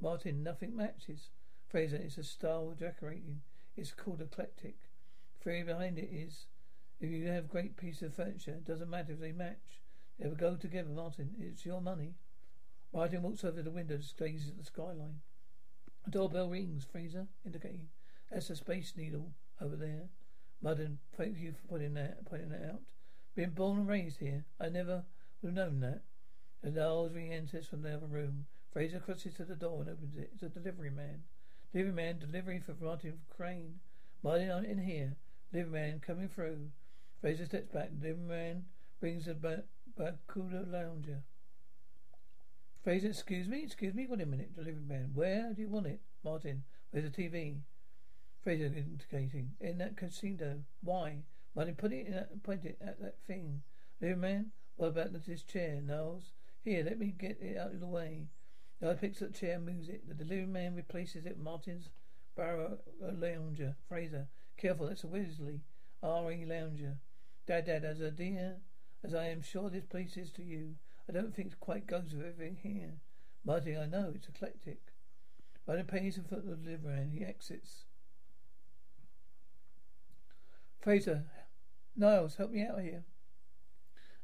Martin, 0.00 0.42
nothing 0.42 0.76
matches. 0.76 1.30
Frasier, 1.72 2.04
it's 2.04 2.18
a 2.18 2.24
style 2.24 2.74
decorating. 2.78 3.40
It's 3.76 3.92
called 3.92 4.20
eclectic. 4.20 4.76
The 5.38 5.44
theory 5.44 5.62
behind 5.62 5.98
it 5.98 6.10
is, 6.12 6.46
if 7.00 7.10
you 7.10 7.28
have 7.28 7.48
great 7.48 7.76
piece 7.76 8.02
of 8.02 8.14
furniture, 8.14 8.52
it 8.52 8.66
doesn't 8.66 8.90
matter 8.90 9.12
if 9.12 9.20
they 9.20 9.32
match. 9.32 9.80
They 10.18 10.28
will 10.28 10.36
go 10.36 10.56
together, 10.56 10.90
Martin. 10.90 11.30
It's 11.38 11.64
your 11.64 11.80
money. 11.80 12.14
Martin 12.92 13.22
walks 13.22 13.42
over 13.42 13.56
to 13.56 13.62
the 13.62 13.70
window 13.70 13.94
and 13.94 14.12
gazes 14.18 14.50
at 14.50 14.58
the 14.58 14.64
skyline. 14.64 15.20
A 16.06 16.10
doorbell 16.10 16.50
rings, 16.50 16.84
Frasier, 16.84 17.26
indicating. 17.44 17.88
That's 18.30 18.50
a 18.50 18.56
space 18.56 18.92
needle 18.96 19.32
over 19.60 19.76
there. 19.76 20.08
Martin, 20.62 20.98
thank 21.16 21.38
you 21.40 21.52
for 21.52 21.66
putting 21.74 21.94
that, 21.94 22.24
putting 22.24 22.48
that 22.50 22.62
out. 22.70 22.80
Been 23.34 23.50
born 23.50 23.78
and 23.78 23.88
raised 23.88 24.20
here. 24.20 24.44
I 24.60 24.68
never 24.68 25.02
would 25.42 25.56
have 25.56 25.72
known 25.72 25.80
that. 25.80 26.02
The 26.62 26.70
Niles 26.70 27.12
re-enters 27.12 27.66
from 27.66 27.82
the 27.82 27.96
other 27.96 28.06
room. 28.06 28.46
Frasier 28.74 29.04
crosses 29.04 29.34
to 29.34 29.44
the 29.44 29.56
door 29.56 29.80
and 29.80 29.90
opens 29.90 30.16
it. 30.16 30.30
It's 30.34 30.42
a 30.44 30.48
delivery 30.48 30.90
man. 30.90 31.24
Delivery 31.72 31.92
man, 31.92 32.18
delivery 32.20 32.60
for 32.60 32.76
Martin 32.80 33.18
Crane. 33.28 33.80
Martin, 34.22 34.64
in 34.64 34.78
here. 34.78 35.16
Delivery 35.52 35.72
man 35.72 36.00
coming 36.00 36.28
through. 36.28 36.70
Frasier 37.22 37.46
steps 37.46 37.72
back. 37.72 37.90
Delivery 37.98 38.28
man 38.28 38.64
brings 39.00 39.26
a 39.26 39.34
Barracuda 39.34 40.64
lounger. 40.70 41.22
Frasier, 42.86 43.10
excuse 43.10 43.48
me, 43.48 43.64
excuse 43.64 43.94
me, 43.94 44.06
wait 44.08 44.20
a 44.20 44.26
minute. 44.26 44.54
Delivery 44.54 44.84
man, 44.86 45.10
where 45.12 45.52
do 45.54 45.60
you 45.60 45.68
want 45.68 45.86
it? 45.86 46.00
Martin, 46.24 46.62
where's 46.92 47.10
the 47.10 47.22
TV? 47.22 47.62
Frasier 48.44 48.76
indicating. 48.76 49.52
In 49.60 49.78
that 49.78 49.96
casino. 49.96 50.64
Why? 50.82 51.24
Martin, 51.54 51.74
put 51.74 51.92
it 51.92 52.06
in 52.06 52.12
that, 52.14 52.42
point 52.42 52.64
it 52.64 52.78
at 52.80 53.00
that 53.00 53.18
thing. 53.26 53.62
Little 54.00 54.18
man, 54.18 54.52
what 54.76 54.88
about 54.88 55.12
this 55.12 55.42
chair, 55.42 55.80
Niles? 55.80 56.32
Here, 56.64 56.82
let 56.84 56.98
me 56.98 57.14
get 57.16 57.40
it 57.40 57.56
out 57.56 57.72
of 57.72 57.80
the 57.80 57.86
way. 57.86 58.28
Niles 58.80 58.98
picks 59.00 59.22
up 59.22 59.32
the 59.32 59.38
chair 59.38 59.56
and 59.56 59.66
moves 59.66 59.88
it. 59.88 60.08
The 60.08 60.14
delivery 60.14 60.46
man 60.46 60.74
replaces 60.74 61.26
it 61.26 61.36
with 61.36 61.44
Martin's 61.44 61.88
Barrow 62.36 62.78
uh, 63.02 63.12
lounger. 63.12 63.76
Frasier, 63.90 64.26
careful, 64.56 64.86
that's 64.88 65.04
a 65.04 65.06
Weasley. 65.06 65.60
R.E. 66.02 66.44
lounger. 66.46 66.96
Dad, 67.46 67.66
Dad, 67.66 67.84
as 67.84 68.00
a 68.00 68.10
dear 68.10 68.56
as 69.04 69.14
I 69.14 69.26
am 69.26 69.42
sure 69.42 69.68
this 69.68 69.84
place 69.84 70.16
is 70.16 70.30
to 70.32 70.42
you, 70.42 70.76
I 71.08 71.12
don't 71.12 71.34
think 71.34 71.52
it 71.52 71.60
quite 71.60 71.86
goes 71.86 72.14
with 72.14 72.24
everything 72.24 72.58
here. 72.62 72.94
Martin, 73.44 73.78
I 73.78 73.86
know, 73.86 74.12
it's 74.14 74.28
eclectic. 74.28 74.80
Martin 75.66 75.86
pays 75.86 76.18
for 76.28 76.36
the 76.36 76.56
delivery 76.56 76.94
and 76.94 77.12
he 77.12 77.24
exits. 77.24 77.84
Frasier, 80.84 81.24
Niles, 81.96 82.36
help 82.36 82.50
me 82.50 82.66
out 82.66 82.80
here. 82.80 83.04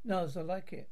Niles, 0.05 0.37
I 0.37 0.43
like 0.43 0.73
it. 0.73 0.88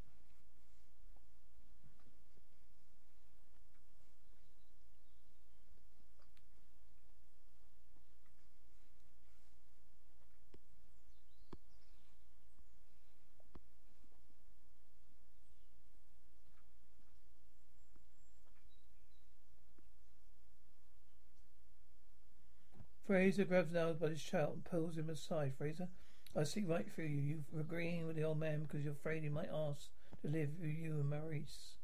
Frasier 23.09 23.47
grabs 23.47 23.73
Niles 23.73 23.99
by 23.99 24.09
his 24.09 24.21
shirt 24.21 24.51
and 24.53 24.65
pulls 24.65 24.97
him 24.97 25.09
aside. 25.09 25.53
Frasier, 25.57 25.87
I 26.35 26.43
see 26.43 26.65
right 26.65 26.91
through 26.93 27.05
you. 27.05 27.45
You're 27.53 27.61
agreeing 27.61 28.07
with 28.07 28.17
the 28.17 28.25
old 28.25 28.41
man 28.41 28.63
because 28.63 28.83
you're 28.83 28.95
afraid 28.95 29.23
he 29.23 29.29
might 29.29 29.51
ask 29.53 29.89
to 30.23 30.29
live 30.29 30.51
with 30.61 30.71
you 30.71 30.95
and 30.95 31.09
Maris. 31.09 31.77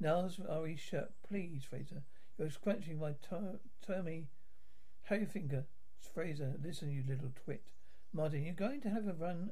Niles 0.00 0.38
Maurice 0.38 0.80
shirt, 0.80 1.12
please, 1.28 1.62
Frasier. 1.62 2.02
You're 2.36 2.50
scratching 2.50 2.98
my 2.98 3.14
tummy. 3.86 4.26
Hey, 5.04 5.24
finger. 5.26 5.64
Frasier, 6.16 6.54
listen, 6.60 6.90
you 6.90 7.04
little 7.08 7.32
twit. 7.44 7.62
Martin, 8.12 8.44
you're 8.44 8.54
going 8.54 8.80
to 8.80 8.90
have 8.90 9.06
a 9.06 9.12
run 9.12 9.50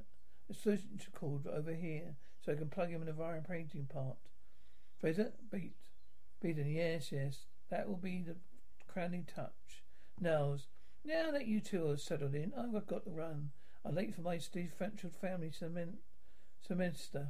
a 0.50 0.52
extension 0.52 1.12
cord 1.14 1.46
over 1.46 1.72
here 1.72 2.16
so 2.44 2.52
I 2.52 2.56
can 2.56 2.68
plug 2.68 2.90
him 2.90 3.00
in 3.00 3.06
the 3.06 3.12
vibrating 3.12 3.86
part. 3.86 4.16
Frasier, 5.02 5.30
beat. 5.52 5.76
Beaten, 6.40 6.68
yes, 6.68 7.12
yes. 7.12 7.46
That 7.70 7.88
will 7.88 7.96
be 7.96 8.22
the 8.26 8.36
crowning 8.88 9.26
touch. 9.32 9.84
Niles, 10.20 10.66
now 11.04 11.30
that 11.30 11.46
you 11.46 11.60
two 11.60 11.90
are 11.90 11.96
settled 11.96 12.34
in, 12.34 12.52
oh, 12.56 12.76
I've 12.76 12.86
got 12.86 13.04
to 13.04 13.10
run. 13.10 13.50
I'm 13.84 13.96
late 13.96 14.14
for 14.14 14.22
my 14.22 14.38
Steve 14.38 14.72
Frenchwood 14.76 15.14
family 15.14 15.50
cement, 15.50 15.96
semester. 16.66 17.28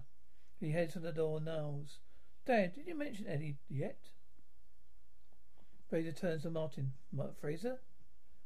He 0.60 0.70
heads 0.70 0.92
for 0.94 1.00
the 1.00 1.12
door 1.12 1.38
and 1.38 1.46
knows. 1.46 1.98
Dad, 2.46 2.74
did 2.74 2.86
you 2.86 2.94
mention 2.94 3.26
Eddie 3.26 3.56
yet? 3.68 3.98
Frasier 5.90 6.16
turns 6.18 6.42
to 6.42 6.50
Martin. 6.50 6.92
Frasier? 7.42 7.78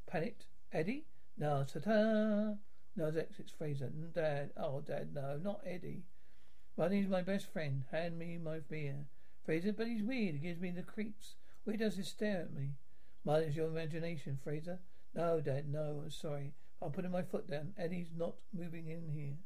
Panicked. 0.07 0.47
Eddie? 0.73 1.07
No, 1.39 1.65
ta-ta. 1.65 2.55
No, 2.97 3.07
exits 3.07 3.53
Frasier. 3.61 3.91
Mm, 3.91 4.13
Dad. 4.15 4.51
Oh, 4.57 4.81
Dad, 4.81 5.15
no, 5.15 5.39
not 5.43 5.61
Eddie. 5.67 6.05
Martin's 6.77 7.09
my 7.09 7.23
best 7.23 7.53
friend. 7.53 7.85
Hand 7.91 8.19
me 8.19 8.39
my 8.39 8.59
beer. 8.59 9.07
Frasier, 9.47 9.77
but 9.77 9.87
he's 9.87 10.03
weird. 10.03 10.37
He 10.37 10.41
gives 10.41 10.61
me 10.61 10.71
the 10.71 10.83
creeps. 10.83 11.35
Why 11.65 11.77
does 11.77 11.97
he 11.97 12.03
stare 12.03 12.43
at 12.43 12.55
me? 12.55 12.71
Martin's 13.25 13.57
your 13.57 13.69
imagination, 13.69 14.39
Frasier. 14.45 14.79
No, 15.17 15.41
Dad, 15.41 15.67
no, 15.73 16.03
I'm 16.05 16.11
sorry. 16.11 16.53
I'm 16.83 16.93
putting 16.93 17.11
my 17.11 17.23
foot 17.23 17.51
down. 17.51 17.73
Eddie's 17.79 18.11
not 18.15 18.35
moving 18.53 18.89
in 18.89 19.09
here. 19.09 19.39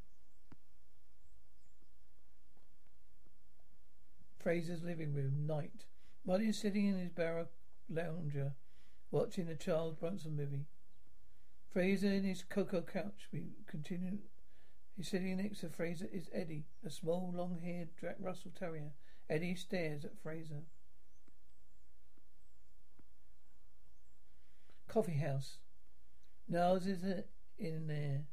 Frasier's 4.44 4.82
living 4.82 5.14
room, 5.14 5.46
night. 5.46 5.84
Martin's 6.26 6.58
sitting 6.58 6.86
in 6.86 6.98
his 6.98 7.10
barrack 7.10 7.46
lounger, 7.88 8.54
watching 9.12 9.46
the 9.46 9.54
Charles 9.54 9.94
Bronson 9.94 10.36
movie. 10.36 10.66
Frasier 11.74 12.16
in 12.16 12.24
his 12.24 12.42
cocoa 12.42 12.82
couch. 12.82 13.28
We 13.32 13.50
continue. 13.68 14.18
He's 14.96 15.08
sitting 15.08 15.36
next 15.36 15.60
to 15.60 15.68
Frasier 15.68 16.12
is 16.12 16.28
Eddie, 16.32 16.64
a 16.84 16.90
small, 16.90 17.32
long-haired 17.32 17.90
Jack 18.00 18.16
Russell 18.18 18.50
Terrier. 18.58 18.90
Eddie 19.28 19.54
stares 19.54 20.04
at 20.04 20.20
Frasier. 20.20 20.64
Coffee 24.90 25.18
house. 25.18 25.58
Niles 26.48 26.84
is 26.84 27.04
it 27.04 27.28
in 27.60 27.86
there. 27.86 28.24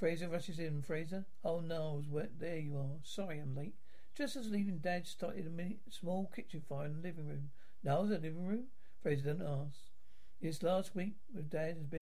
Frasier 0.00 0.28
rushes 0.28 0.58
in. 0.58 0.82
Frasier? 0.82 1.24
Oh, 1.44 1.60
Niles, 1.60 2.08
where, 2.08 2.28
there 2.36 2.58
you 2.58 2.76
are. 2.76 2.98
Sorry 3.04 3.38
I'm 3.38 3.54
late. 3.54 3.76
Just 4.16 4.34
as 4.34 4.50
leaving 4.50 4.78
Dad 4.78 5.06
started 5.06 5.46
a 5.46 5.50
mini, 5.50 5.78
small 5.88 6.28
kitchen 6.34 6.62
fire 6.68 6.86
in 6.86 6.94
the 6.94 7.08
living 7.08 7.28
room. 7.28 7.50
Niles, 7.84 8.08
the 8.08 8.16
living 8.16 8.44
room? 8.44 8.64
Frasier 9.06 9.22
didn't 9.22 9.42
ask. 9.42 9.78
Yes, 10.40 10.64
last 10.64 10.96
week 10.96 11.14
with 11.32 11.48
Dad 11.48 11.76
has 11.76 11.86
been 11.86 12.01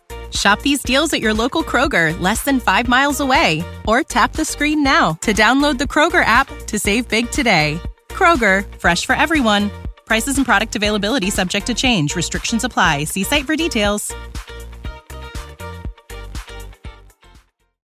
Shop 0.31 0.61
these 0.61 0.83
deals 0.83 1.13
at 1.13 1.21
your 1.21 1.33
local 1.33 1.63
Kroger, 1.63 2.19
less 2.19 2.43
than 2.43 2.59
five 2.59 2.87
miles 2.87 3.19
away. 3.19 3.63
Or 3.87 4.03
tap 4.03 4.33
the 4.33 4.45
screen 4.45 4.83
now 4.83 5.13
to 5.21 5.33
download 5.33 5.77
the 5.77 5.85
Kroger 5.85 6.23
app 6.23 6.47
to 6.67 6.77
save 6.77 7.07
big 7.07 7.31
today. 7.31 7.81
Kroger, 8.09 8.65
fresh 8.79 9.05
for 9.05 9.15
everyone. 9.15 9.71
Prices 10.05 10.37
and 10.37 10.45
product 10.45 10.75
availability 10.75 11.29
subject 11.29 11.67
to 11.67 11.73
change. 11.73 12.15
Restrictions 12.15 12.63
apply. 12.63 13.05
See 13.05 13.23
site 13.23 13.45
for 13.45 13.55
details. 13.55 14.13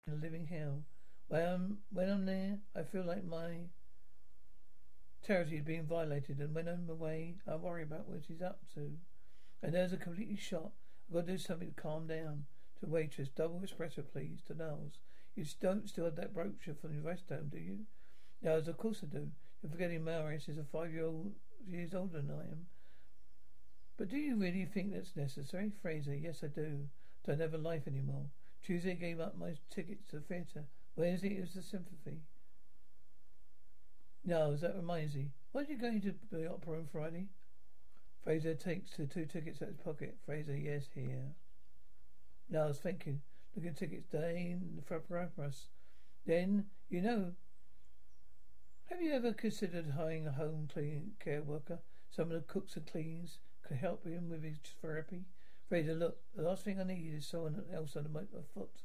Living 0.07 0.47
hell. 0.47 0.83
When 1.29 1.43
I'm, 1.43 1.79
when 1.93 2.11
I'm 2.11 2.27
there, 2.27 2.59
I 2.75 2.83
feel 2.83 3.05
like 3.05 3.25
my 3.25 3.67
territory 5.27 5.59
is 5.59 5.65
being 5.65 5.87
violated, 5.87 6.39
and 6.39 6.55
when 6.55 6.69
I'm 6.69 6.89
away, 6.89 7.37
I 7.51 7.57
worry 7.57 7.83
about 7.83 8.09
what 8.09 8.21
he's 8.29 8.43
up 8.43 8.61
to. 8.75 8.91
And 9.63 9.73
there's 9.73 9.93
a 9.93 9.97
completely 9.97 10.37
shot 10.37 10.73
I've 11.09 11.15
got 11.15 11.27
to 11.27 11.33
do 11.33 11.39
something 11.39 11.69
to 11.69 11.81
calm 11.81 12.07
down. 12.07 12.45
To 12.81 12.87
waitress, 12.87 13.29
double 13.29 13.61
espresso, 13.61 14.03
please. 14.13 14.41
To 14.47 14.55
Niles. 14.55 14.99
You 15.35 15.45
don't 15.61 15.89
still 15.89 16.05
have 16.05 16.17
that 16.17 16.35
brochure 16.35 16.75
from 16.75 16.97
the 16.97 17.03
rest 17.03 17.29
home, 17.29 17.51
do 17.51 17.59
you? 17.59 17.81
Niles, 18.43 18.69
of 18.69 18.77
course 18.77 19.01
I 19.03 19.07
do. 19.07 19.29
You're 19.63 19.71
forgetting 19.71 20.05
Maris 20.05 20.49
is 20.49 20.59
a 20.59 20.65
five-year-old 20.65 21.33
years 21.67 21.95
older 21.95 22.21
than 22.21 22.31
I 22.31 22.43
am. 22.43 22.67
But 23.97 24.11
do 24.11 24.17
you 24.17 24.37
really 24.37 24.65
think 24.67 24.93
that's 24.93 25.17
necessary? 25.17 25.73
Frasier, 25.83 26.21
yes 26.21 26.43
I 26.43 26.49
do. 26.49 26.89
Don't 27.27 27.41
have 27.41 27.55
a 27.55 27.59
life 27.59 27.87
anymore. 27.87 28.27
Tuesday 28.63 28.95
gave 28.95 29.21
up 29.21 29.39
my 29.39 29.55
tickets 29.71 30.09
to 30.11 30.17
the 30.17 30.23
theatre. 30.23 30.65
Wednesday 30.97 31.37
it 31.37 31.41
was 31.41 31.55
the 31.55 31.63
sympathy. 31.63 32.21
No, 34.25 34.57
that 34.57 34.77
reminds 34.77 35.15
me. 35.15 35.31
Why 35.53 35.63
are 35.63 35.65
you 35.65 35.77
going 35.77 36.01
to 36.03 36.15
the 36.31 36.51
opera 36.51 36.79
on 36.79 36.89
Friday? 36.91 37.29
Frasier 38.27 38.59
takes 38.59 38.97
the 38.97 39.07
two 39.07 39.27
tickets 39.27 39.61
out 39.61 39.69
of 39.69 39.77
his 39.77 39.85
pocket. 39.85 40.17
Frasier, 40.27 40.63
yes, 40.63 40.89
here. 40.95 41.35
No, 42.49 42.65
I 42.65 42.67
was 42.69 42.79
thinking. 42.79 43.21
Look 43.55 43.67
at 43.67 43.77
tickets, 43.77 44.07
Dane, 44.11 44.83
us. 45.39 45.69
Then, 46.27 46.67
you 46.89 47.03
know, 47.03 47.33
have 48.91 49.01
you 49.03 49.13
ever 49.13 49.33
considered 49.33 49.95
hiring 49.97 50.27
a 50.27 50.33
home 50.33 50.69
clean 50.73 51.13
care 51.23 51.43
worker? 51.43 51.81
Someone 52.11 52.39
who 52.39 52.43
cooks 52.43 52.77
and 52.77 52.87
cleans, 52.87 53.39
could 53.67 53.79
help 53.79 54.05
him 54.05 54.29
with 54.29 54.43
his 54.43 54.59
therapy? 54.81 55.25
Frasier, 55.71 55.99
look, 55.99 56.19
the 56.35 56.43
last 56.43 56.65
thing 56.65 56.81
I 56.81 56.85
need 56.85 57.15
is 57.15 57.27
someone 57.27 57.63
else 57.75 57.97
under 57.97 58.09
my 58.09 58.23
foot. 58.55 58.83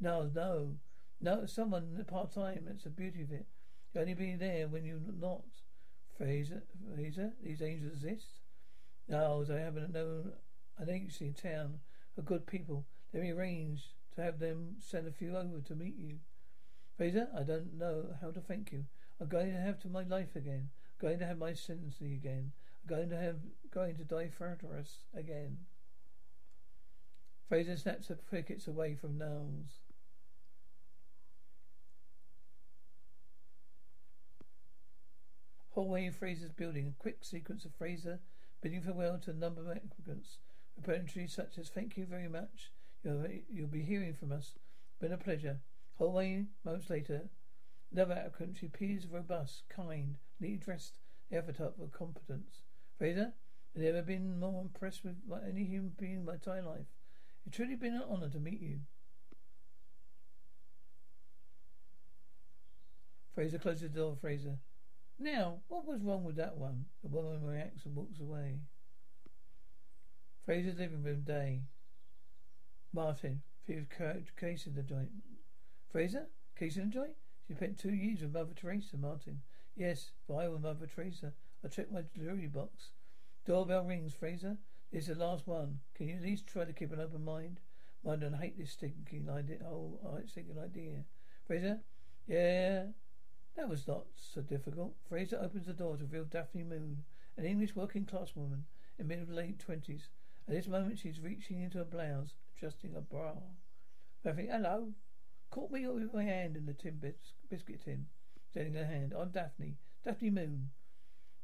No, 0.00 0.30
no. 0.34 0.76
No, 1.20 1.46
someone 1.46 2.04
part 2.08 2.34
time. 2.34 2.66
It's 2.70 2.84
the 2.84 2.90
beauty 2.90 3.22
of 3.22 3.32
it. 3.32 3.46
You 3.94 4.00
only 4.00 4.14
be 4.14 4.34
there 4.34 4.68
when 4.68 4.84
you're 4.84 4.98
not. 5.20 5.44
Frasier, 6.18 6.62
Frasier, 6.94 7.32
these 7.42 7.62
angels 7.62 8.02
exist. 8.02 8.40
Oh, 9.10 9.44
no, 9.46 9.54
I 9.54 9.58
haven't 9.58 9.92
known 9.92 10.32
an 10.78 10.90
agency 10.90 11.26
in 11.26 11.34
town 11.34 11.80
of 12.16 12.24
good 12.24 12.46
people. 12.46 12.84
Let 13.12 13.22
me 13.22 13.30
arrange 13.30 13.94
to 14.14 14.22
have 14.22 14.38
them 14.38 14.76
send 14.78 15.06
a 15.06 15.12
few 15.12 15.36
over 15.36 15.60
to 15.60 15.74
meet 15.74 15.96
you. 15.96 16.18
Frasier, 16.98 17.28
I 17.38 17.42
don't 17.42 17.78
know 17.78 18.14
how 18.20 18.30
to 18.30 18.40
thank 18.40 18.72
you. 18.72 18.84
I'm 19.20 19.28
going 19.28 19.52
to 19.52 19.60
have 19.60 19.80
to 19.80 19.88
my 19.88 20.04
life 20.04 20.36
again. 20.36 20.70
I'm 21.00 21.08
going 21.08 21.18
to 21.18 21.26
have 21.26 21.38
my 21.38 21.54
sentencing 21.54 22.12
again. 22.12 22.52
I'm 22.82 22.96
going 22.96 23.10
to 23.10 23.16
have 23.16 23.36
going 23.72 23.96
to 23.96 24.04
die 24.04 24.30
for 24.36 24.58
us 24.78 24.98
again. 25.14 25.58
Frasier 27.50 27.78
snaps 27.78 28.08
the 28.08 28.14
crickets 28.14 28.66
away 28.66 28.94
from 28.94 29.18
Niles. 29.18 29.80
Hallway 35.70 36.06
in 36.06 36.12
Frasier's 36.12 36.52
building. 36.52 36.86
A 36.88 37.02
quick 37.02 37.18
sequence 37.22 37.64
of 37.64 37.78
Frasier 37.78 38.18
bidding 38.62 38.80
farewell 38.80 39.18
to 39.18 39.30
a 39.32 39.34
number 39.34 39.60
of 39.60 39.76
applicants. 39.76 40.38
Repentry 40.76 41.26
such 41.26 41.58
as 41.58 41.68
thank 41.68 41.96
you 41.96 42.06
very 42.06 42.28
much. 42.28 42.70
You'll, 43.04 43.26
you'll 43.50 43.66
be 43.66 43.82
hearing 43.82 44.14
from 44.14 44.32
us. 44.32 44.54
Been 45.00 45.12
a 45.12 45.18
pleasure. 45.18 45.58
Hallway 45.98 46.46
moments 46.64 46.88
later. 46.88 47.28
Another 47.92 48.14
applicant, 48.14 48.56
she 48.58 48.66
appears 48.66 49.06
robust, 49.06 49.64
kind, 49.68 50.16
neatly 50.40 50.56
dressed, 50.56 50.98
effort 51.30 51.60
up 51.60 51.76
for 51.76 51.88
competence. 51.88 52.62
Frasier, 52.98 53.32
I've 53.76 53.82
never 53.82 54.02
been 54.02 54.38
more 54.38 54.62
impressed 54.62 55.04
with 55.04 55.16
any 55.46 55.64
human 55.64 55.92
being 55.98 56.16
in 56.18 56.24
my 56.24 56.34
entire 56.34 56.62
life. 56.62 56.86
It's 57.44 57.56
truly 57.56 57.74
been 57.74 57.94
an 57.94 58.04
honor 58.08 58.30
to 58.30 58.38
meet 58.38 58.60
you. 58.60 58.78
Frasier 63.36 63.60
closes 63.60 63.82
the 63.82 63.88
door. 63.88 64.16
Frasier. 64.22 64.58
Now, 65.22 65.58
what 65.68 65.86
was 65.86 66.02
wrong 66.02 66.24
with 66.24 66.34
that 66.36 66.56
one? 66.56 66.86
The 67.00 67.08
woman 67.08 67.44
reacts 67.44 67.86
and 67.86 67.94
walks 67.94 68.18
away. 68.18 68.58
Frasier's 70.44 70.80
living 70.80 71.04
room 71.04 71.22
day. 71.24 71.62
Martin. 72.92 73.42
Feels 73.64 73.86
case 74.36 74.66
in 74.66 74.74
the 74.74 74.82
joint. 74.82 75.10
Frasier? 75.94 76.26
Case 76.58 76.76
in 76.76 76.88
the 76.88 76.94
joint? 76.94 77.12
She 77.46 77.54
spent 77.54 77.78
two 77.78 77.94
years 77.94 78.22
with 78.22 78.32
Mother 78.32 78.50
Teresa, 78.52 78.96
Martin. 78.96 79.42
Yes, 79.76 80.10
I 80.28 80.48
were 80.48 80.58
Mother 80.58 80.88
Teresa, 80.92 81.32
I'd 81.64 81.70
check 81.70 81.92
my 81.92 82.02
delivery 82.12 82.48
box. 82.48 82.90
Doorbell 83.46 83.84
rings, 83.84 84.14
Frasier. 84.20 84.56
This 84.92 85.08
is 85.08 85.18
the 85.18 85.24
last 85.24 85.46
one. 85.46 85.78
Can 85.94 86.08
you 86.08 86.16
at 86.16 86.22
least 86.22 86.48
try 86.48 86.64
to 86.64 86.72
keep 86.72 86.90
an 86.90 87.00
open 87.00 87.24
mind? 87.24 87.60
Mind, 88.04 88.24
I 88.24 88.36
hate 88.36 88.58
this 88.58 88.72
stinking 88.72 89.28
idea. 89.30 89.58
Oh, 89.64 90.00
uh, 90.04 90.16
I 90.16 90.26
stinking 90.26 90.58
idea. 90.58 91.04
Frasier? 91.48 91.78
Yeah, 92.26 92.86
that 93.56 93.68
was 93.68 93.86
not 93.86 94.06
so 94.16 94.40
difficult. 94.40 94.94
Frasier 95.10 95.42
opens 95.42 95.66
the 95.66 95.72
door 95.72 95.96
to 95.96 96.04
reveal 96.04 96.24
Daphne 96.24 96.62
Moon, 96.62 97.04
an 97.36 97.44
English 97.44 97.76
working 97.76 98.04
class 98.04 98.34
woman 98.34 98.64
in 98.98 99.08
mid 99.08 99.28
late 99.28 99.58
twenties. 99.58 100.08
At 100.48 100.54
this 100.54 100.66
moment, 100.66 100.98
she's 100.98 101.20
reaching 101.20 101.60
into 101.60 101.78
her 101.78 101.84
blouse, 101.84 102.34
adjusting 102.56 102.94
a 102.96 103.00
bra. 103.00 103.34
Daphne, 104.24 104.48
hello. 104.50 104.92
Caught 105.50 105.70
me 105.70 105.86
with 105.86 106.14
my 106.14 106.24
hand 106.24 106.56
in 106.56 106.66
the 106.66 106.72
tin 106.72 106.98
bis- 106.98 107.34
biscuit 107.50 107.84
tin. 107.84 108.06
Extending 108.36 108.74
her 108.74 108.86
hand. 108.86 109.14
I'm 109.16 109.30
Daphne. 109.30 109.76
Daphne 110.04 110.30
Moon. 110.30 110.70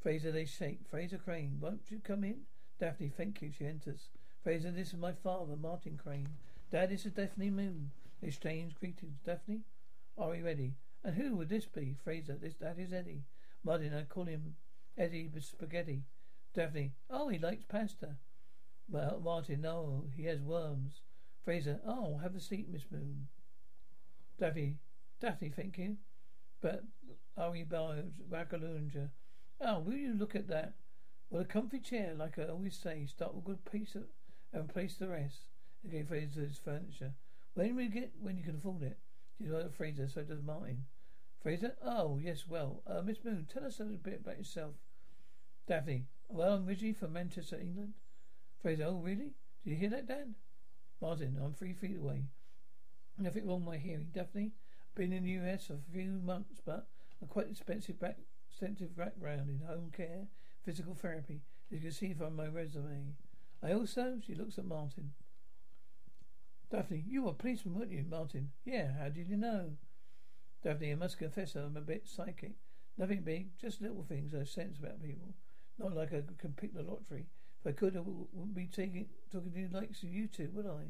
Frasier, 0.04 0.32
they 0.32 0.44
shake. 0.44 0.90
Frasier 0.90 1.22
Crane, 1.22 1.58
won't 1.60 1.90
you 1.90 2.00
come 2.02 2.24
in? 2.24 2.42
Daphne, 2.80 3.12
thank 3.14 3.42
you. 3.42 3.50
She 3.50 3.66
enters. 3.66 4.08
Frasier, 4.44 4.74
this 4.74 4.88
is 4.88 4.98
my 4.98 5.12
father, 5.12 5.56
Martin 5.56 5.98
Crane. 6.02 6.28
Dad, 6.70 6.90
this 6.90 7.06
is 7.06 7.12
Daphne 7.12 7.50
Moon. 7.50 7.90
Exchange 8.22 8.74
greetings. 8.74 9.18
Daphne, 9.24 9.60
are 10.16 10.30
we 10.30 10.42
ready? 10.42 10.74
And 11.04 11.14
who 11.14 11.36
would 11.36 11.48
this 11.48 11.66
be? 11.66 11.96
Frasier, 12.04 12.40
this 12.40 12.54
that 12.60 12.78
is 12.78 12.92
Eddie. 12.92 13.24
Martin, 13.64 13.94
I 13.94 14.02
call 14.02 14.24
him 14.24 14.56
Eddie 14.96 15.30
Spaghetti. 15.40 16.02
Daphne, 16.54 16.92
oh, 17.10 17.28
he 17.28 17.38
likes 17.38 17.64
pasta. 17.64 18.16
Well, 18.90 19.20
Martin, 19.22 19.60
no, 19.60 20.04
he 20.16 20.24
has 20.24 20.40
worms. 20.40 21.02
Frasier, 21.46 21.80
oh, 21.86 22.18
have 22.18 22.34
a 22.34 22.40
seat, 22.40 22.68
Miss 22.70 22.84
Moon. 22.90 23.28
Daphne, 24.38 24.76
Daphne, 25.20 25.50
thank 25.50 25.78
you. 25.78 25.96
But 26.60 26.84
oh, 27.36 27.42
are 27.42 27.46
Ari 27.46 27.66
Rackalunja. 28.30 29.10
Oh, 29.60 29.80
will 29.80 29.94
you 29.94 30.14
look 30.14 30.34
at 30.34 30.48
that? 30.48 30.74
Well, 31.30 31.42
a 31.42 31.44
comfy 31.44 31.80
chair, 31.80 32.14
like 32.14 32.38
I 32.38 32.44
always 32.44 32.76
say, 32.76 33.06
start 33.06 33.34
with 33.34 33.44
a 33.44 33.46
good 33.48 33.64
piece 33.70 33.94
of, 33.94 34.04
and 34.52 34.68
place 34.68 34.96
the 34.96 35.08
rest. 35.08 35.48
Again, 35.84 36.06
Frasier 36.06 36.48
his 36.48 36.58
furniture. 36.58 37.12
When 37.54 37.76
we 37.76 37.88
get, 37.88 38.12
when 38.20 38.36
you 38.36 38.44
can 38.44 38.56
afford 38.56 38.82
it. 38.82 38.98
You 39.38 39.50
know 39.50 39.68
Frasier, 39.78 40.12
so 40.12 40.22
does 40.22 40.42
Martin. 40.42 40.84
Frasier? 41.44 41.72
Oh, 41.84 42.18
yes, 42.18 42.44
well. 42.48 42.82
Uh, 42.86 43.02
Miss 43.02 43.24
Moon, 43.24 43.46
tell 43.52 43.64
us 43.64 43.78
a 43.78 43.84
little 43.84 43.98
bit 43.98 44.20
about 44.22 44.38
yourself. 44.38 44.74
Daphne. 45.66 46.06
Well, 46.28 46.54
I'm 46.54 46.66
originally 46.68 46.92
from 46.92 47.12
Manchester, 47.12 47.58
England. 47.58 47.94
Frasier, 48.62 48.86
oh, 48.86 49.00
really? 49.02 49.34
Did 49.64 49.70
you 49.70 49.76
hear 49.76 49.90
that, 49.90 50.08
Dad? 50.08 50.34
Martin, 51.00 51.38
I'm 51.42 51.52
three 51.52 51.72
feet 51.72 51.98
away. 51.98 52.24
Nothing 53.16 53.46
wrong 53.46 53.64
with 53.64 53.74
my 53.74 53.78
hearing. 53.78 54.08
Daphne, 54.12 54.52
been 54.94 55.12
in 55.12 55.22
the 55.22 55.30
US 55.30 55.66
for 55.66 55.74
a 55.74 55.92
few 55.92 56.20
months, 56.24 56.60
but 56.64 56.88
a 57.22 57.26
quite 57.26 57.48
expensive 57.48 58.00
back, 58.00 58.18
extensive 58.50 58.96
background 58.96 59.48
in 59.48 59.60
home 59.66 59.92
care, 59.96 60.26
physical 60.64 60.94
therapy, 60.94 61.42
as 61.70 61.76
you 61.76 61.82
can 61.82 61.92
see 61.92 62.12
from 62.12 62.34
my 62.34 62.46
resume. 62.46 63.14
I 63.62 63.72
also, 63.72 64.18
she 64.24 64.34
looks 64.34 64.58
at 64.58 64.64
Martin. 64.64 65.12
Daphne, 66.70 67.02
you 67.06 67.22
were 67.22 67.30
a 67.30 67.34
policeman, 67.34 67.74
weren't 67.74 67.92
you, 67.92 68.04
Martin? 68.08 68.50
Yeah, 68.64 68.92
how 68.98 69.08
did 69.08 69.28
you 69.28 69.36
know? 69.36 69.70
Daphne, 70.62 70.92
I 70.92 70.96
must 70.96 71.18
confess 71.18 71.54
I'm 71.54 71.76
a 71.76 71.80
bit 71.80 72.06
psychic. 72.06 72.52
Nothing 72.98 73.22
big, 73.22 73.56
just 73.58 73.80
little 73.80 74.02
things 74.02 74.34
I 74.34 74.44
sense 74.44 74.78
about 74.78 75.02
people. 75.02 75.34
Not 75.78 75.94
like 75.94 76.12
I 76.12 76.22
could 76.36 76.56
pick 76.56 76.74
the 76.74 76.82
lottery. 76.82 77.26
If 77.60 77.66
I 77.66 77.72
could, 77.72 77.96
I 77.96 78.00
wouldn't 78.00 78.54
be 78.54 78.66
taking 78.66 79.06
talking 79.32 79.52
to 79.52 79.60
you 79.60 79.68
like 79.72 79.90
you 80.02 80.26
two, 80.26 80.50
would 80.52 80.66
I? 80.66 80.88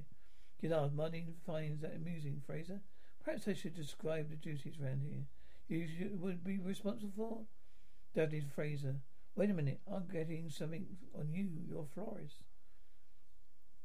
Know, 0.67 0.91
Martin 0.93 1.35
finds 1.47 1.83
that 1.83 1.95
amusing, 1.95 2.43
Frasier. 2.49 2.81
Perhaps 3.25 3.47
I 3.47 3.53
should 3.53 3.75
describe 3.75 4.31
the 4.31 4.37
duties 4.37 4.79
around 4.83 5.03
here. 5.03 5.27
You 5.69 6.19
would 6.19 6.43
be 6.43 6.59
responsible 6.59 7.13
for? 7.17 7.41
Daphne 8.15 8.43
Frasier. 8.57 8.97
Wait 9.37 9.51
a 9.51 9.55
minute, 9.55 9.81
I'm 9.93 10.09
getting 10.13 10.51
something 10.51 10.87
on 11.17 11.31
you. 11.31 11.49
You're 11.69 11.87
florist. 11.95 12.43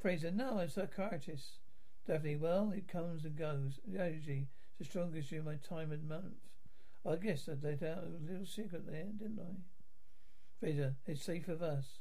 Frasier, 0.04 0.34
no, 0.34 0.54
I'm 0.54 0.60
a 0.60 0.70
psychiatrist. 0.70 1.60
Daphne, 2.08 2.36
well, 2.36 2.74
it 2.76 2.88
comes 2.88 3.24
and 3.24 3.38
goes. 3.38 3.80
The 3.88 4.00
energy 4.00 4.48
the 4.84 4.86
strongest 4.86 5.30
during 5.30 5.46
my 5.46 5.56
time 5.56 5.92
and 5.92 6.08
month. 6.08 6.34
I 7.06 7.16
guess 7.16 7.48
I 7.48 7.54
let 7.62 7.84
out 7.84 8.04
a 8.04 8.32
little 8.32 8.46
secret 8.46 8.86
there, 8.86 9.06
didn't 9.18 9.40
I? 9.40 10.66
Frasier, 10.66 10.96
it's 11.06 11.24
safe 11.24 11.48
of 11.48 11.62
us. 11.62 12.00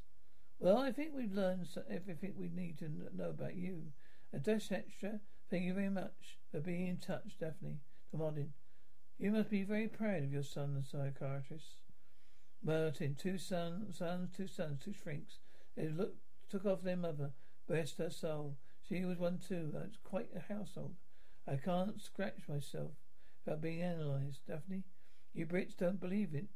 Well, 0.59 0.79
I 0.79 0.93
think 0.93 1.11
we've 1.15 1.33
learned 1.33 1.69
everything 1.91 2.35
we 2.37 2.49
need 2.49 2.79
to 2.79 2.89
know 3.17 3.31
about 3.31 3.57
you. 3.57 3.93
A 4.33 4.39
dash 4.39 4.71
extra. 4.71 5.21
Thank 5.51 5.65
you 5.65 5.75
very 5.75 5.91
much 5.91 6.39
for 6.51 6.61
being 6.61 6.87
in 6.87 6.99
touch, 6.99 7.37
Daphne. 7.39 7.79
To 8.11 8.17
Martin. 8.17 8.53
You 9.19 9.33
must 9.33 9.51
be 9.51 9.65
very 9.65 9.89
proud 9.89 10.23
of 10.23 10.33
your 10.33 10.43
son, 10.43 10.75
the 10.75 10.83
psychiatrist. 10.83 11.83
Martin, 12.65 13.17
two 13.21 13.39
sons, 13.39 13.99
sons, 13.99 14.31
two 14.37 14.47
sons, 14.47 14.81
two 14.85 14.93
shrinks. 14.93 15.39
They 15.77 15.89
look, 15.89 16.15
took 16.49 16.65
off 16.65 16.83
their 16.83 16.97
mother. 16.97 17.33
Rest 17.69 17.99
her 17.99 18.11
soul. 18.11 18.57
She 18.89 19.05
was 19.05 19.19
one 19.19 19.39
too. 19.39 19.71
That's 19.73 19.97
quite 20.03 20.29
a 20.35 20.53
household. 20.53 20.95
I 21.47 21.57
can't 21.57 22.01
scratch 22.01 22.49
myself 22.49 22.91
without 23.45 23.61
being 23.61 23.83
analysed. 23.83 24.47
Daphne, 24.47 24.85
you 25.35 25.47
Brits 25.47 25.77
don't 25.77 26.01
believe 26.01 26.35
it 26.35 26.47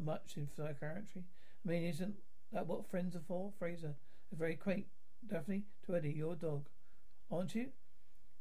much 0.00 0.36
in 0.36 0.48
psychiatry. 0.48 1.24
I 1.64 1.68
mean, 1.68 1.84
isn't 1.84 2.14
that 2.52 2.66
what 2.66 2.88
friends 2.88 3.16
are 3.16 3.24
for? 3.26 3.52
Frasier, 3.60 3.94
it's 4.30 4.38
very 4.38 4.56
quaint. 4.56 4.86
Daphne, 5.28 5.64
to 5.84 5.96
Eddie, 5.96 6.12
your 6.12 6.34
dog. 6.34 6.68
Aren't 7.30 7.54
you? 7.54 7.70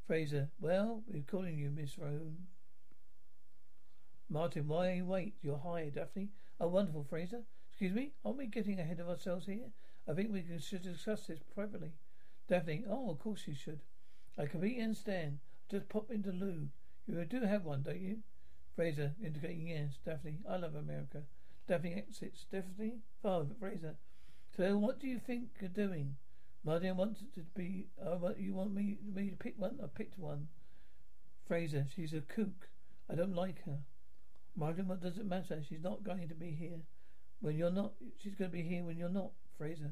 Frasier, 0.08 0.50
well, 0.60 1.04
we're 1.08 1.24
calling 1.24 1.58
you 1.58 1.72
Miss 1.72 1.98
Roan. 1.98 2.38
Martin, 4.30 4.68
why 4.68 5.02
wait? 5.02 5.36
You're 5.42 5.58
hired, 5.58 5.96
Daphne. 5.96 6.30
Oh, 6.60 6.68
wonderful, 6.68 7.06
Frasier. 7.10 7.44
Excuse 7.70 7.94
me, 7.94 8.14
aren't 8.24 8.38
we 8.38 8.46
getting 8.46 8.80
ahead 8.80 9.00
of 9.00 9.10
ourselves 9.10 9.46
here? 9.46 9.72
I 10.08 10.14
think 10.14 10.32
we 10.32 10.44
should 10.60 10.84
discuss 10.84 11.26
this 11.28 11.40
privately. 11.54 11.92
Daphne, 12.48 12.84
oh, 12.90 13.10
of 13.10 13.20
course 13.20 13.48
you 13.48 13.56
should. 13.56 13.80
I 14.38 14.46
completely 14.46 14.84
understand. 14.84 15.40
Just 15.70 15.90
pop 15.90 16.12
into 16.12 16.32
Lou. 16.32 16.70
You 17.08 17.26
do 17.26 17.42
have 17.42 17.66
one, 17.66 17.82
don't 17.82 18.00
you? 18.00 18.18
Frasier, 18.78 19.14
indicating 19.24 19.68
yes. 19.68 19.98
Daphne, 20.06 20.40
I 20.50 20.58
love 20.58 20.76
America. 20.76 21.24
Daphne 21.68 21.94
exits. 21.96 22.46
Daphne, 22.52 23.00
father, 23.22 23.48
Frasier. 23.60 23.96
So 24.56 24.78
what 24.78 25.00
do 25.00 25.08
you 25.08 25.20
think 25.20 25.50
you're 25.60 25.70
doing? 25.70 26.16
Martin 26.64 26.98
wants 26.98 27.22
it 27.22 27.34
to 27.36 27.42
be. 27.56 27.88
Uh, 28.04 28.18
you 28.38 28.54
want 28.54 28.74
me, 28.74 28.98
me 29.14 29.30
to 29.30 29.36
pick 29.36 29.54
one? 29.58 29.80
I 29.84 29.88
picked 29.88 30.18
one. 30.18 30.48
Frasier, 31.50 31.86
she's 31.94 32.14
a 32.14 32.22
kook. 32.22 32.70
I 33.10 33.16
don't 33.16 33.36
like 33.36 33.64
her. 33.66 33.80
Martin, 34.56 34.88
what 34.88 35.02
does 35.02 35.18
it 35.18 35.26
matter? 35.26 35.62
She's 35.68 35.84
not 35.84 36.04
going 36.04 36.28
to 36.28 36.34
be 36.34 36.52
here 36.52 36.80
when 37.40 37.56
you're 37.56 37.72
not. 37.72 37.94
She's 38.22 38.34
going 38.34 38.50
to 38.50 38.58
be 38.58 38.64
here 38.64 38.84
when 38.84 38.98
you're 38.98 39.10
not. 39.10 39.32
Frasier, 39.60 39.92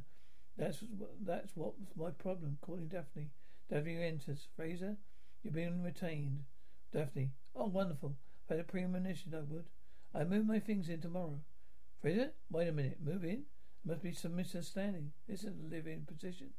that's 0.58 0.84
that's 1.22 1.52
what's 1.56 1.96
my 1.96 2.12
problem. 2.12 2.58
Calling 2.62 2.88
Daphne. 2.88 3.30
Daphne 3.70 4.04
enters. 4.04 4.48
Frasier, 4.60 4.98
you've 5.42 5.54
been 5.54 5.84
retained. 5.84 6.44
Daphne. 6.92 7.32
Oh, 7.56 7.68
wonderful. 7.68 8.16
I 8.50 8.54
had 8.54 8.60
a 8.60 8.63
premonition, 8.63 9.34
I 9.34 9.42
would. 9.42 9.66
I 10.13 10.24
move 10.24 10.46
my 10.46 10.60
things 10.60 10.89
in 10.89 11.02
tomorrow. 11.02 11.39
Frasier, 12.04 12.32
wait 12.52 12.68
a 12.68 12.72
minute. 12.72 13.00
Move 13.04 13.24
in? 13.24 13.46
There 13.84 13.96
must 13.96 14.04
be 14.04 14.13
some 14.13 14.36
misunderstanding. 14.36 15.12
This 15.28 15.44
is 15.44 15.54
a 15.60 15.74
live-in 15.76 16.06
position. 16.06 16.52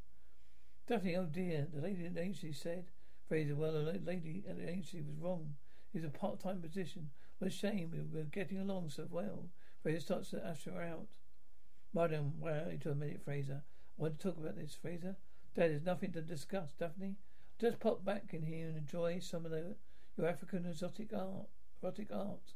Daphne, 0.89 1.17
oh 1.17 1.27
dear. 1.27 1.69
The 1.73 1.81
lady 1.81 2.07
at 2.07 2.15
the 2.15 2.23
agency 2.23 2.53
said. 2.53 2.87
Frasier, 3.31 3.57
well, 3.57 3.73
the 3.73 4.01
lady 4.05 4.45
at 4.49 4.57
the 4.59 4.69
agency 4.69 5.03
was 5.03 5.17
wrong. 5.19 5.55
It's 5.93 6.05
a 6.05 6.09
part-time 6.09 6.61
position. 6.61 7.11
What 7.39 7.49
a 7.49 7.55
shame. 7.55 7.91
We 7.93 8.19
were 8.19 8.25
getting 8.25 8.59
along 8.59 8.91
so 8.91 9.07
well. 9.09 9.49
Frasier 9.85 10.03
starts 10.03 10.31
to 10.31 10.45
usher 10.47 10.81
out. 10.81 11.09
Madam, 11.95 12.35
wait 12.41 12.85
a 12.87 12.95
minute, 12.95 13.25
Frasier. 13.25 13.63
Want 13.97 14.19
to 14.19 14.29
talk 14.29 14.39
about 14.39 14.57
this, 14.57 14.77
Frasier. 14.83 15.17
Dad, 15.55 15.71
there's 15.71 15.85
nothing 15.85 16.13
to 16.13 16.21
discuss, 16.21 16.73
Daphne. 16.79 17.15
Just 17.61 17.79
pop 17.79 18.05
back 18.05 18.31
in 18.33 18.43
here 18.43 18.67
and 18.67 18.77
enjoy 18.77 19.21
some 19.21 19.45
of 19.45 19.53
the, 19.53 19.77
your 20.17 20.27
African 20.27 20.67
exotic 20.67 21.13
art. 21.13 21.49
Erotic 21.83 22.09
art. 22.13 22.55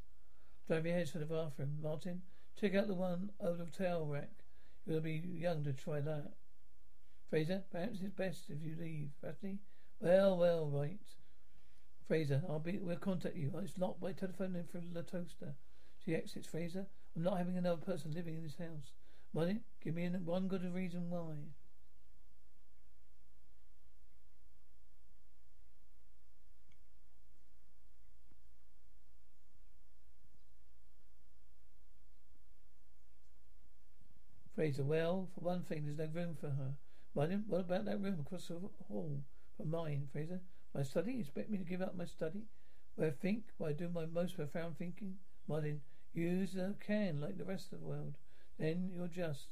Drive 0.67 0.85
your 0.85 0.97
heads 0.97 1.13
to 1.13 1.19
the 1.19 1.27
bathroom. 1.27 1.79
Martin, 1.81 2.23
check 2.61 2.75
out 2.75 2.89
the 2.89 2.95
one 2.95 3.31
over 3.41 3.65
the 3.65 3.71
towel 3.71 4.07
rack. 4.07 4.31
You'll 4.85 5.01
be 5.01 5.23
young 5.25 5.63
to 5.65 5.73
try 5.73 6.01
that. 6.01 6.33
Frasier, 7.33 7.63
perhaps 7.71 8.01
it's 8.01 8.15
best 8.15 8.51
if 8.51 8.63
you 8.63 8.75
leave. 8.79 9.11
Daphne, 9.23 9.59
well, 10.01 10.37
well, 10.37 10.67
right. 10.67 10.99
Frasier, 12.11 12.43
I'll 12.49 12.59
be. 12.59 12.79
We'll 12.79 12.97
contact 12.97 13.37
you. 13.37 13.53
It's 13.63 13.79
locked 13.79 14.01
by 14.01 14.13
telephone 14.13 14.57
in 14.57 14.65
for 14.65 14.79
the 14.79 15.03
toaster. 15.03 15.55
She 16.05 16.15
exits. 16.15 16.49
Frasier, 16.49 16.87
I'm 17.15 17.23
not 17.23 17.39
having 17.39 17.57
another 17.57 17.81
person 17.81 18.13
living 18.13 18.35
in 18.35 18.43
this 18.43 18.57
house. 18.57 18.93
Money, 19.35 19.61
give 19.85 19.95
me 19.95 20.09
one 20.09 20.49
good 20.49 20.65
reason 20.75 21.11
why. 21.11 21.35
Frasier, 34.57 34.85
well, 34.85 35.29
for 35.35 35.41
one 35.43 35.63
thing, 35.63 35.85
there's 35.85 35.99
no 35.99 36.21
room 36.21 36.35
for 36.35 36.49
her. 36.49 36.75
Martin, 37.15 37.45
what 37.47 37.61
about 37.61 37.85
that 37.85 38.01
room 38.01 38.19
across 38.19 38.49
the 38.49 38.59
hall 38.89 39.23
from 39.57 39.71
mine, 39.71 40.09
Frasier? 40.13 40.41
My 40.75 40.83
study? 40.83 41.13
You 41.13 41.21
expect 41.21 41.49
me 41.49 41.59
to 41.59 41.65
give 41.65 41.81
up 41.81 41.97
my 41.97 42.07
study? 42.07 42.43
Where 42.97 43.09
I 43.09 43.11
think, 43.13 43.45
where 43.59 43.71
I 43.71 43.73
do 43.73 43.89
my 43.89 44.07
most 44.07 44.35
profound 44.35 44.77
thinking? 44.77 45.19
Martin, 45.47 45.81
use 46.13 46.57
a 46.57 46.75
can 46.85 47.21
like 47.21 47.39
the 47.39 47.45
rest 47.45 47.73
of 47.73 47.79
the 47.79 47.87
world. 47.87 48.17
Then 48.59 48.91
you're 48.95 49.09
just. 49.09 49.49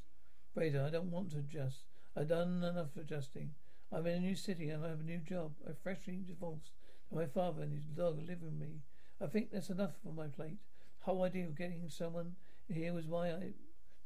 Frasier, 0.57 0.87
I 0.87 0.91
don't 0.91 1.11
want 1.11 1.31
to 1.33 1.39
adjust. 1.39 1.85
I've 2.17 2.29
done 2.29 2.63
enough 2.63 2.97
adjusting. 2.99 3.51
I'm 3.93 4.07
in 4.07 4.15
a 4.15 4.21
new 4.21 4.35
city 4.35 4.71
and 4.71 4.85
I 4.85 4.89
have 4.89 5.01
a 5.01 5.05
new 5.05 5.19
job. 5.19 5.53
I'm 5.67 5.75
freshly 5.83 6.25
divorced. 6.27 6.73
And 7.11 7.21
my 7.21 7.27
father 7.27 7.63
and 7.63 7.73
his 7.73 7.85
dog 7.85 8.19
live 8.27 8.43
with 8.43 8.55
me. 8.55 8.81
I 9.21 9.27
think 9.27 9.51
that's 9.51 9.71
enough 9.71 9.93
for 10.03 10.13
my 10.13 10.29
plate. 10.29 10.59
The 11.01 11.05
whole 11.05 11.23
idea 11.23 11.45
of 11.45 11.57
getting 11.57 11.89
someone 11.89 12.37
here 12.69 12.93
was 12.93 13.07
why 13.07 13.29
I 13.29 13.53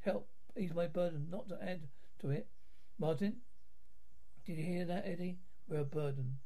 helped 0.01 0.31
ease 0.59 0.75
my 0.75 0.87
burden, 0.87 1.29
not 1.31 1.49
to 1.49 1.59
add 1.63 1.89
to 2.21 2.31
it. 2.31 2.49
Martin, 2.99 3.37
did 4.45 4.59
you 4.59 4.65
hear 4.65 4.85
that, 4.85 5.07
Eddie? 5.07 5.39
We're 5.69 5.81
a 5.81 5.85
burden. 5.85 6.39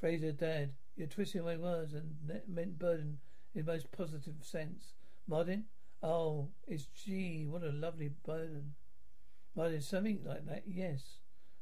Frasier, 0.00 0.36
Dad, 0.36 0.70
you're 0.96 1.08
twisting 1.08 1.44
my 1.44 1.56
words 1.56 1.94
and 1.94 2.16
meant 2.46 2.78
burden 2.78 3.18
in 3.54 3.64
the 3.64 3.72
most 3.72 3.90
positive 3.90 4.36
sense. 4.42 4.94
Martin, 5.28 5.66
oh, 6.02 6.48
it's 6.66 6.86
gee, 6.86 7.44
what 7.46 7.62
a 7.62 7.70
lovely 7.70 8.08
burden. 8.24 8.74
Martin, 9.54 9.82
something 9.82 10.20
like 10.24 10.46
that, 10.46 10.62
yes. 10.66 11.18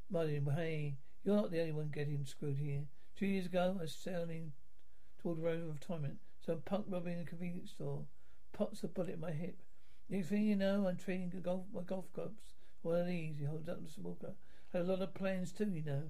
Martin, 0.09 0.47
hey, 0.55 0.95
you're 1.25 1.35
not 1.35 1.51
the 1.51 1.59
only 1.59 1.73
one 1.73 1.91
getting 1.93 2.25
screwed 2.25 2.57
here. 2.57 2.83
Two 3.17 3.25
years 3.25 3.47
ago, 3.47 3.75
I 3.77 3.81
was 3.81 3.93
sailing 3.93 4.53
toward 5.21 5.39
the 5.39 5.41
road 5.41 5.63
of 5.63 5.73
retirement. 5.73 6.19
Some 6.45 6.61
punk 6.61 6.85
robbing 6.87 7.19
a 7.19 7.25
convenience 7.25 7.71
store 7.71 8.05
pops 8.53 8.83
a 8.83 8.87
bullet 8.87 9.15
in 9.15 9.19
my 9.19 9.31
hip. 9.31 9.57
Next 10.09 10.29
thing 10.29 10.45
you 10.45 10.55
know, 10.55 10.87
I'm 10.87 10.95
trading 10.95 11.33
golf, 11.43 11.65
my 11.73 11.81
golf 11.81 12.05
clubs. 12.13 12.53
One 12.83 13.01
of 13.01 13.07
these, 13.07 13.37
he 13.37 13.43
holds 13.43 13.67
up 13.67 13.83
the 13.83 13.91
smoker. 13.91 14.35
Had 14.71 14.83
a 14.83 14.85
lot 14.85 15.01
of 15.01 15.13
plans 15.13 15.51
too, 15.51 15.69
you 15.69 15.83
know. 15.83 16.03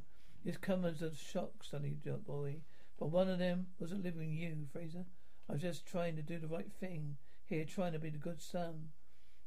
It's 0.46 0.58
come 0.58 0.86
as 0.86 1.02
a 1.02 1.16
shock, 1.16 1.64
sonny 1.64 1.98
boy. 2.28 2.58
But 3.00 3.10
one 3.10 3.30
of 3.30 3.40
them 3.40 3.68
was 3.80 3.92
a 3.92 3.96
living 3.96 4.32
you, 4.32 4.68
Frasier. 4.72 5.06
I 5.50 5.54
was 5.54 5.62
just 5.64 5.88
trying 5.88 6.16
to 6.18 6.22
do 6.22 6.38
the 6.38 6.48
right 6.48 6.72
thing. 6.80 7.18
Here, 7.48 7.64
trying 7.66 7.94
to 7.94 8.00
be 8.00 8.10
the 8.10 8.18
good 8.18 8.42
son. 8.42 8.90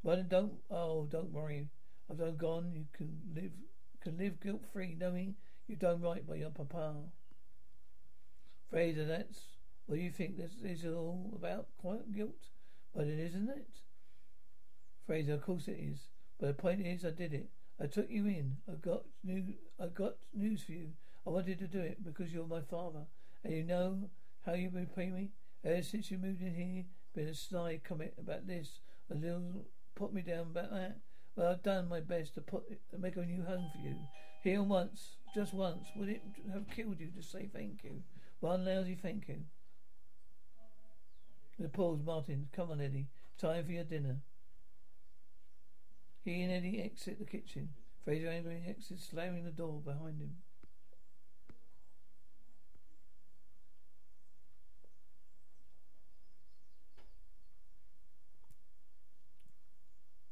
But 0.03 0.29
don't, 0.29 0.55
oh, 0.71 1.07
don't 1.11 1.33
worry. 1.33 1.69
I've 2.11 2.19
done 2.19 2.37
gone. 2.37 2.73
You 2.75 2.87
can 2.93 3.21
live, 3.35 3.53
can 4.03 4.17
live 4.17 4.41
guilt 4.41 4.63
free, 4.73 4.97
knowing 4.99 5.35
you've 5.69 5.79
done 5.81 6.01
right 6.01 6.27
by 6.27 6.37
your 6.37 6.51
papa. 6.51 6.95
Frasier, 8.73 9.07
that's 9.07 9.41
what 9.87 9.99
you 9.99 10.11
think 10.11 10.37
this 10.37 10.53
is 10.65 10.87
all 10.87 11.33
about, 11.37 11.67
guilt. 12.15 12.49
But 12.95 13.07
it 13.07 13.19
isn't 13.19 13.51
it? 13.51 13.69
Frasier, 15.07 15.35
of 15.35 15.43
course 15.43 15.69
it 15.69 15.79
is. 15.79 15.99
But 16.39 16.47
the 16.47 16.55
point 16.55 16.81
is, 16.81 17.05
I 17.05 17.11
did 17.11 17.35
it. 17.35 17.51
I 17.79 17.87
took 17.87 18.11
you 18.11 18.27
in. 18.27 18.57
I 18.67 18.77
got 18.77 19.05
new. 19.23 19.55
I 19.79 19.87
got 19.87 20.17
news 20.35 20.63
for 20.63 20.73
you. 20.73 20.89
I 21.27 21.31
wanted 21.31 21.59
to 21.59 21.67
do 21.67 21.81
it 21.81 22.03
because 22.03 22.33
you're 22.33 22.47
my 22.47 22.63
father, 22.63 23.07
and 23.45 23.53
you 23.53 23.63
know 23.63 24.09
how 24.47 24.55
you 24.55 24.71
repay 24.73 25.11
me. 25.11 25.31
Ever 25.65 25.83
since 25.83 26.11
you 26.11 26.17
moved 26.17 26.41
in 26.41 26.55
here, 26.55 26.85
been 27.14 27.29
a 27.29 27.35
snide 27.35 27.83
comment 27.85 28.12
about 28.18 28.46
this, 28.46 28.81
a 29.11 29.14
little 29.14 29.66
put 29.94 30.12
me 30.12 30.23
down 30.23 30.46
about 30.51 30.70
that. 30.70 30.99
Well, 31.37 31.49
I've 31.49 31.62
done 31.62 31.88
my 31.88 32.01
best 32.01 32.35
to 32.35 32.40
put 32.40 32.64
to 32.90 32.99
make 32.99 33.16
a 33.16 33.25
new 33.25 33.42
home 33.42 33.70
for 33.73 33.79
you. 33.79 33.96
Here 34.42 34.62
once, 34.62 35.16
just 35.35 35.53
once, 35.53 35.87
would 35.96 36.09
it 36.09 36.23
have 36.53 36.70
killed 36.70 37.01
you 37.01 37.11
to 37.16 37.23
say 37.23 37.49
thank 37.53 37.85
you? 37.85 38.03
One 38.40 38.64
lousy 38.64 38.94
thank 39.01 39.29
you. 39.29 39.42
The 41.59 41.68
pause, 41.68 42.01
Martin. 42.03 42.49
Come 42.53 42.70
on, 42.70 42.81
Eddie. 42.81 43.09
Time 43.38 43.64
for 43.66 43.73
your 43.73 43.85
dinner. 43.85 44.20
He 46.25 46.42
and 46.42 46.53
Eddie 46.53 46.83
exit 46.83 47.18
the 47.18 47.27
kitchen. 47.27 47.70
Frasier 48.07 48.29
angrily 48.29 48.62
exits, 48.66 49.09
slamming 49.11 49.44
the 49.44 49.51
door 49.51 49.83
behind 49.85 50.20
him. 50.20 50.37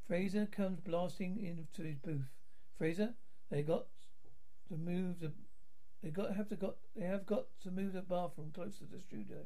Frasier 0.08 0.50
comes 0.50 0.80
blasting 0.80 1.38
into 1.44 1.82
his 1.82 1.98
booth. 1.98 2.30
Frasier, 2.80 3.14
they 3.50 3.62
got 3.62 3.86
to 4.68 4.76
move 4.76 5.20
the 5.20 5.32
they 6.02 6.10
got 6.10 6.36
have 6.36 6.48
to 6.48 6.56
got 6.56 6.76
they 6.96 7.04
have 7.04 7.26
got 7.26 7.46
to 7.62 7.70
move 7.70 7.92
the 7.92 8.02
bathroom 8.02 8.52
closer 8.54 8.84
to 8.84 8.96
the 8.96 9.00
studio. 9.00 9.38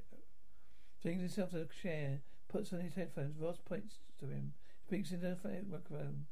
Flings 1.01 1.20
himself 1.20 1.51
to 1.51 1.62
a 1.62 1.83
chair, 1.83 2.20
puts 2.48 2.72
on 2.72 2.81
his 2.81 2.94
headphones. 2.94 3.37
Roz 3.40 3.59
points 3.64 3.96
to 4.20 4.27
him, 4.27 4.53
speaks 4.87 5.11
into 5.11 5.27
the 5.27 5.64
microphone. 5.68 6.27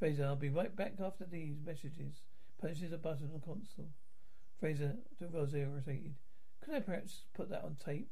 Frasier, 0.00 0.26
I'll 0.26 0.36
be 0.36 0.50
right 0.50 0.74
back 0.74 0.94
after 1.02 1.24
these 1.24 1.56
messages. 1.64 2.20
Punches 2.60 2.92
a 2.92 2.98
button 2.98 3.26
on 3.26 3.32
the 3.32 3.46
console. 3.46 3.88
Frasier, 4.62 4.96
to 5.18 5.26
Roz, 5.28 5.54
irritated. 5.54 6.14
Could 6.62 6.74
I 6.74 6.80
perhaps 6.80 7.22
put 7.32 7.48
that 7.50 7.64
on 7.64 7.76
tape? 7.82 8.10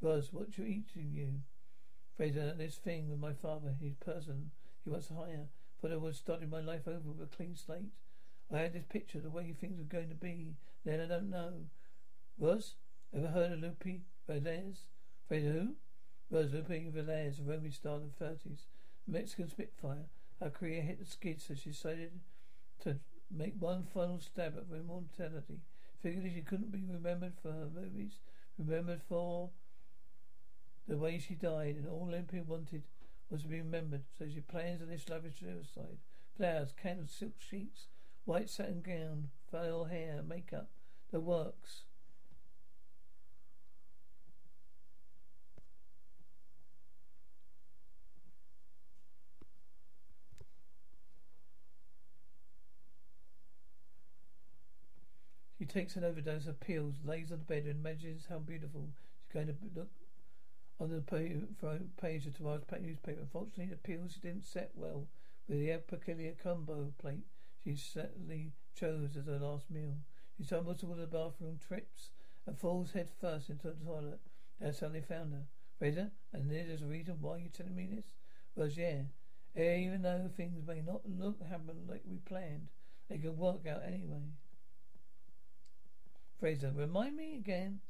Roz, 0.00 0.32
what 0.32 0.56
you 0.56 0.64
eating 0.64 1.10
you? 1.12 1.40
Frasier, 2.18 2.56
this 2.56 2.76
thing 2.76 3.10
with 3.10 3.18
my 3.18 3.32
father, 3.32 3.74
his 3.80 3.94
person 3.96 4.50
he 4.84 4.90
wants 4.90 5.08
higher, 5.08 5.48
but 5.80 5.92
I 5.92 5.96
was 5.96 6.16
starting 6.16 6.50
my 6.50 6.60
life 6.60 6.86
over 6.86 7.08
with 7.08 7.22
a 7.22 7.36
clean 7.36 7.56
slate. 7.56 7.92
I 8.52 8.58
had 8.58 8.74
this 8.74 8.84
picture 8.88 9.18
of 9.18 9.24
the 9.24 9.30
way 9.30 9.52
things 9.52 9.78
were 9.78 9.84
going 9.84 10.10
to 10.10 10.14
be. 10.14 10.54
Then 10.84 11.00
I 11.00 11.06
don't 11.06 11.30
know. 11.30 11.52
Was? 12.38 12.74
ever 13.16 13.28
heard 13.28 13.52
of 13.52 13.60
Lupe 13.60 14.02
Velez? 14.28 14.76
Frasier 15.30 15.52
who? 15.52 15.76
Roz 16.30 16.52
Lupe 16.52 16.68
Velez, 16.68 17.40
a 17.40 17.42
Romy 17.42 17.70
star 17.70 17.96
in 17.96 18.10
the 18.18 18.24
30s. 18.24 18.66
Mexican 19.06 19.48
Spitfire. 19.48 20.06
Her 20.40 20.50
career 20.50 20.82
hit 20.82 20.98
the 20.98 21.06
skids, 21.06 21.44
so 21.46 21.54
she 21.54 21.70
decided 21.70 22.10
to 22.82 22.98
make 23.30 23.54
one 23.58 23.84
final 23.84 24.20
stab 24.20 24.56
at 24.56 24.76
immortality. 24.76 25.60
Figured 26.02 26.32
she 26.34 26.42
couldn't 26.42 26.72
be 26.72 26.84
remembered 26.90 27.34
for 27.40 27.52
her 27.52 27.68
movies, 27.74 28.18
remembered 28.58 29.00
for 29.08 29.50
the 30.86 30.98
way 30.98 31.18
she 31.18 31.34
died, 31.34 31.76
and 31.76 31.88
all 31.88 32.08
Olympia 32.08 32.42
wanted 32.42 32.82
was 33.30 33.42
to 33.42 33.48
be 33.48 33.58
remembered. 33.58 34.02
So 34.18 34.26
she 34.32 34.40
plans 34.40 34.82
on 34.82 34.88
this 34.88 35.08
lavish 35.08 35.40
suicide. 35.40 35.98
Flowers, 36.36 36.72
candles, 36.80 37.12
silk 37.16 37.34
sheets, 37.38 37.86
white 38.24 38.50
satin 38.50 38.82
gown, 38.82 39.28
veil 39.52 39.84
hair, 39.84 40.22
makeup, 40.26 40.68
the 41.10 41.20
works. 41.20 41.82
She 55.58 55.64
takes 55.64 55.96
an 55.96 56.04
overdose 56.04 56.46
of 56.46 56.60
pills, 56.60 56.96
lays 57.04 57.32
on 57.32 57.38
the 57.38 57.44
bed, 57.44 57.64
and 57.64 57.80
imagines 57.80 58.26
how 58.28 58.38
beautiful 58.38 58.88
she's 59.22 59.32
going 59.32 59.46
to 59.46 59.54
look 59.74 59.88
on 60.80 60.90
the 60.90 61.00
page 62.00 62.26
of 62.26 62.36
tomorrow's 62.36 62.62
newspaper. 62.80 63.20
Unfortunately, 63.20 63.66
the 63.66 63.76
pills 63.76 64.14
didn't 64.22 64.44
set 64.44 64.70
well 64.74 65.06
with 65.48 65.58
the 65.58 65.80
peculiar 65.86 66.34
combo 66.42 66.92
plate 66.98 67.24
she 67.64 67.76
certainly 67.76 68.52
chose 68.74 69.16
as 69.16 69.26
her 69.26 69.38
last 69.38 69.70
meal. 69.70 69.96
She 70.36 70.44
stumbles 70.44 70.80
toward 70.80 70.98
the 70.98 71.06
bathroom, 71.06 71.58
trips, 71.66 72.10
and 72.46 72.58
falls 72.58 72.92
head 72.92 73.08
first 73.20 73.48
into 73.48 73.68
the 73.68 73.84
toilet. 73.84 74.20
That's 74.60 74.80
how 74.80 74.88
they 74.88 75.00
found 75.00 75.32
her. 75.32 75.46
Frasier, 75.80 76.10
and 76.32 76.50
there's 76.50 76.82
a 76.82 76.86
reason 76.86 77.16
why 77.20 77.38
you're 77.38 77.48
telling 77.48 77.74
me 77.74 77.88
this? 77.90 78.04
Well, 78.54 78.68
yeah. 78.68 79.02
Eh, 79.56 79.78
even 79.78 80.02
though 80.02 80.28
things 80.36 80.66
may 80.66 80.82
not 80.82 81.02
look 81.08 81.40
happen 81.42 81.86
like 81.88 82.02
we 82.08 82.18
planned, 82.18 82.68
they 83.08 83.18
can 83.18 83.36
work 83.36 83.66
out 83.66 83.82
anyway. 83.86 84.32
Frasier, 86.42 86.76
remind 86.76 87.16
me 87.16 87.36
again 87.36 87.80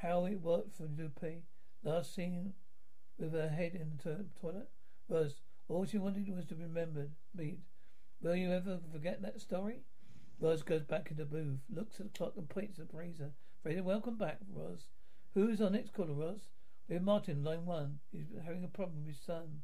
how 0.00 0.24
it 0.24 0.40
worked 0.40 0.76
for 0.76 0.84
Lupe. 0.84 1.42
Last 1.86 2.16
seen 2.16 2.52
with 3.16 3.32
her 3.32 3.48
head 3.48 3.76
in 3.76 3.92
the 4.02 4.26
toilet 4.40 4.68
was 5.06 5.42
all 5.68 5.84
she 5.84 5.98
wanted 5.98 6.28
was 6.34 6.44
to 6.46 6.56
be 6.56 6.64
remembered. 6.64 7.12
Beat. 7.36 7.60
Will 8.20 8.34
you 8.34 8.50
ever 8.50 8.80
forget 8.92 9.22
that 9.22 9.40
story? 9.40 9.82
Roz 10.40 10.64
goes 10.64 10.82
back 10.82 11.12
into 11.12 11.22
the 11.22 11.30
booth, 11.30 11.60
looks 11.72 12.00
at 12.00 12.12
the 12.12 12.18
clock 12.18 12.32
and 12.36 12.48
points 12.48 12.80
at 12.80 12.92
Frasier. 12.92 13.30
Frasier, 13.64 13.84
welcome 13.84 14.18
back, 14.18 14.38
Roz. 14.52 14.88
Who's 15.34 15.60
our 15.60 15.70
next 15.70 15.94
caller, 15.94 16.12
Roz? 16.12 16.48
We 16.88 16.96
have 16.96 17.04
Martin, 17.04 17.44
line 17.44 17.64
one. 17.64 18.00
He's 18.10 18.26
having 18.44 18.64
a 18.64 18.68
problem 18.68 19.04
with 19.04 19.14
his 19.14 19.24
son. 19.24 19.62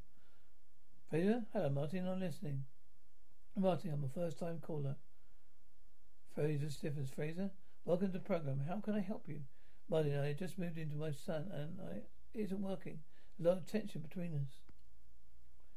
Frasier? 1.12 1.46
Hello, 1.52 1.70
Martin, 1.70 2.06
I'm 2.06 2.20
listening. 2.20 2.62
Martin, 3.56 3.90
I'm 3.92 4.04
a 4.04 4.08
first 4.08 4.38
time 4.38 4.60
caller. 4.62 4.94
Frasier 6.38 6.70
stiffens. 6.70 7.10
Frasier, 7.10 7.50
Welcome 7.84 8.06
to 8.06 8.12
the 8.12 8.20
program. 8.20 8.60
How 8.68 8.78
can 8.78 8.94
I 8.94 9.00
help 9.00 9.24
you? 9.26 9.40
Martin, 9.92 10.18
I 10.18 10.32
just 10.32 10.58
moved 10.58 10.78
into 10.78 10.96
my 10.96 11.10
son 11.10 11.50
and 11.52 11.78
I, 11.86 11.98
isn't 12.32 12.62
working. 12.62 13.00
A 13.38 13.46
lot 13.46 13.58
of 13.58 13.66
tension 13.66 14.00
between 14.00 14.32
us. 14.34 14.60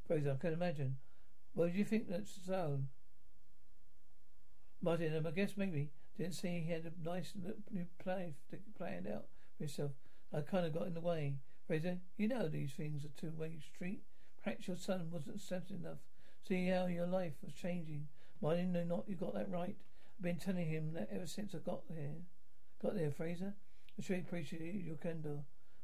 Frasier, 0.10 0.36
I 0.36 0.38
can 0.38 0.54
imagine. 0.54 0.95
Well, 1.54 1.67
do 1.67 1.78
you 1.78 1.84
think 1.84 2.10
that's 2.10 2.39
so? 2.47 2.80
Martin, 4.82 5.25
I 5.28 5.32
guess 5.32 5.58
maybe 5.58 5.89
didn't 6.17 6.36
see 6.36 6.62
he 6.62 6.71
had 6.71 6.86
a 6.86 7.06
nice 7.06 7.34
new 7.69 7.88
play 8.01 8.36
planned 8.78 9.06
out 9.06 9.25
for 9.58 9.65
himself. 9.65 9.91
I 10.34 10.39
kind 10.39 10.65
of 10.65 10.73
got 10.73 10.88
in 10.88 10.93
the 10.93 11.01
way. 11.01 11.36
Frasier, 11.69 11.97
you 12.15 12.30
know 12.30 12.47
these 12.47 12.71
things 12.71 13.04
are 13.04 13.10
two-way 13.19 13.58
street. 13.75 14.01
Perhaps 14.41 14.69
your 14.69 14.78
son 14.78 15.10
wasn't 15.12 15.41
sensitive 15.41 15.82
enough. 15.84 15.97
See 16.47 16.67
how 16.67 16.86
your 16.86 17.08
life 17.08 17.34
was 17.43 17.51
changing. 17.51 18.08
Martin, 18.41 18.71
no, 18.71 18.86
not 18.86 19.10
you 19.10 19.15
got 19.15 19.34
that 19.34 19.51
right. 19.51 19.75
I've 20.17 20.23
been 20.23 20.38
telling 20.38 20.69
him 20.69 20.93
that 20.93 21.10
ever 21.12 21.28
since 21.28 21.54
I 21.54 21.58
got 21.58 21.82
here. 21.93 22.13
Got 22.82 22.95
there, 22.95 23.12
Frasier. 23.12 23.56
I 23.97 24.01
sure 24.01 24.17
appreciate 24.17 24.84
your 24.84 24.97
candor. 24.97 25.39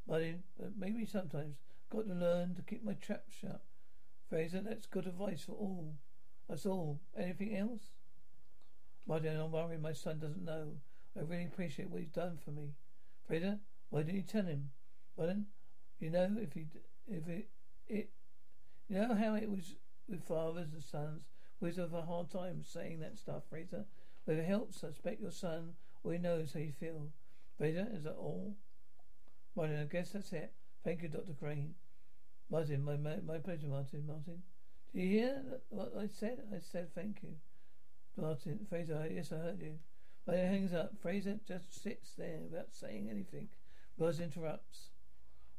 Martin, 0.07 0.43
but 0.59 0.71
maybe 0.77 1.05
sometimes 1.05 1.57
got 1.89 2.07
to 2.07 2.13
learn 2.13 2.55
to 2.55 2.61
keep 2.61 2.83
my 2.83 2.93
trap 2.93 3.23
shut. 3.29 3.61
Frasier, 4.31 4.63
that's 4.63 4.85
good 4.85 5.07
advice 5.07 5.43
for 5.43 5.53
all. 5.53 5.95
That's 6.49 6.65
all. 6.65 6.99
Anything 7.17 7.55
else? 7.55 7.81
Martin, 9.07 9.39
I'm 9.39 9.51
worried 9.51 9.81
my 9.81 9.93
son 9.93 10.19
doesn't 10.19 10.43
know. 10.43 10.73
I 11.17 11.21
really 11.21 11.45
appreciate 11.45 11.89
what 11.89 12.01
he's 12.01 12.09
done 12.09 12.37
for 12.43 12.51
me. 12.51 12.73
Frasier, 13.29 13.59
why 13.89 14.03
didn't 14.03 14.15
you 14.15 14.21
tell 14.23 14.45
him? 14.45 14.71
Martin, 15.17 15.47
you 15.99 16.09
know, 16.09 16.35
if 16.37 16.53
he, 16.53 16.67
if 17.07 17.27
it, 17.27 17.49
it, 17.87 18.09
you 18.89 18.97
know 18.97 19.13
how 19.13 19.35
it 19.35 19.49
was 19.49 19.75
with 20.09 20.23
fathers 20.23 20.73
and 20.73 20.83
sons. 20.83 21.23
We 21.59 21.73
have 21.73 21.93
a 21.93 22.01
hard 22.01 22.31
time 22.31 22.63
saying 22.63 22.99
that 23.01 23.17
stuff, 23.17 23.43
Frasier. 23.51 23.85
Helps, 24.27 24.83
I 24.83 24.87
expect 24.87 25.21
your 25.21 25.31
son 25.31 25.73
or 26.03 26.13
he 26.13 26.17
knows 26.17 26.53
how 26.53 26.59
you 26.59 26.71
feel. 26.71 27.11
Frasier, 27.61 27.95
is 27.95 28.05
that 28.05 28.15
all? 28.15 28.55
Martin, 29.55 29.81
I 29.81 29.83
guess 29.83 30.09
that's 30.09 30.33
it. 30.33 30.51
Thank 30.83 31.03
you, 31.03 31.09
Dr. 31.09 31.33
Crane. 31.39 31.75
Martin, 32.49 32.83
my, 32.83 32.97
my, 32.97 33.17
my 33.23 33.37
pleasure, 33.37 33.67
Martin. 33.67 34.07
Martin. 34.07 34.41
do 34.95 34.99
you 34.99 35.19
hear 35.19 35.43
what 35.69 35.93
I 35.95 36.07
said? 36.07 36.39
I 36.51 36.57
said 36.59 36.89
thank 36.95 37.21
you. 37.21 37.35
Martin, 38.17 38.65
Frasier, 38.71 39.13
yes, 39.13 39.31
I 39.31 39.35
heard 39.35 39.61
you. 39.61 39.75
He 40.27 40.37
hangs 40.37 40.73
up. 40.73 40.93
Frasier 41.03 41.39
just 41.47 41.83
sits 41.83 42.13
there 42.17 42.39
without 42.49 42.73
saying 42.73 43.09
anything. 43.11 43.49
Buzz 43.95 44.19
interrupts. 44.19 44.89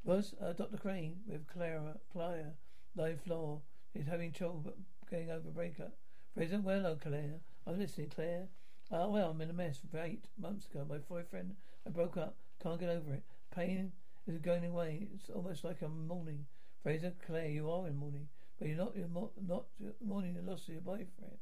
Buzz, 0.05 0.35
uh, 0.43 0.55
Dr. 0.55 0.79
Crane 0.79 1.21
with 1.29 1.47
Clara, 1.47 1.99
Clara, 2.13 2.55
live 2.97 3.21
floor. 3.21 3.61
He's 3.95 4.07
having 4.07 4.33
trouble 4.33 4.75
getting 5.09 5.31
over 5.31 5.51
breakup. 5.51 5.93
Frasier, 6.37 6.65
well, 6.65 6.81
hello, 6.81 6.99
Claire. 7.01 7.39
I'm 7.65 7.79
listening, 7.79 8.11
Claire. 8.13 8.49
Oh, 8.91 9.11
well, 9.11 9.31
I'm 9.31 9.41
in 9.41 9.51
a 9.51 9.53
mess. 9.53 9.79
Eight 10.03 10.27
months 10.37 10.67
ago, 10.67 10.85
my 10.89 10.99
boyfriend, 10.99 11.55
I 11.87 11.91
broke 11.91 12.17
up. 12.17 12.37
Can't 12.63 12.79
get 12.79 12.89
over 12.89 13.13
it. 13.13 13.25
Pain 13.55 13.93
is 14.27 14.39
going 14.39 14.65
away. 14.65 15.09
It's 15.15 15.31
almost 15.31 15.65
like 15.65 15.83
I'm 15.83 16.07
mourning. 16.07 16.47
Frasier, 16.85 17.13
Claire, 17.27 17.49
you 17.49 17.71
are 17.71 17.89
in 17.89 17.97
mourning, 17.97 18.29
but 18.59 18.69
you're 18.69 18.77
not. 18.77 18.97
You're 18.97 19.09
not 19.09 19.65
mourning 20.05 20.35
the 20.35 20.43
loss 20.43 20.69
of 20.69 20.75
your 20.75 20.83
boyfriend. 20.83 21.39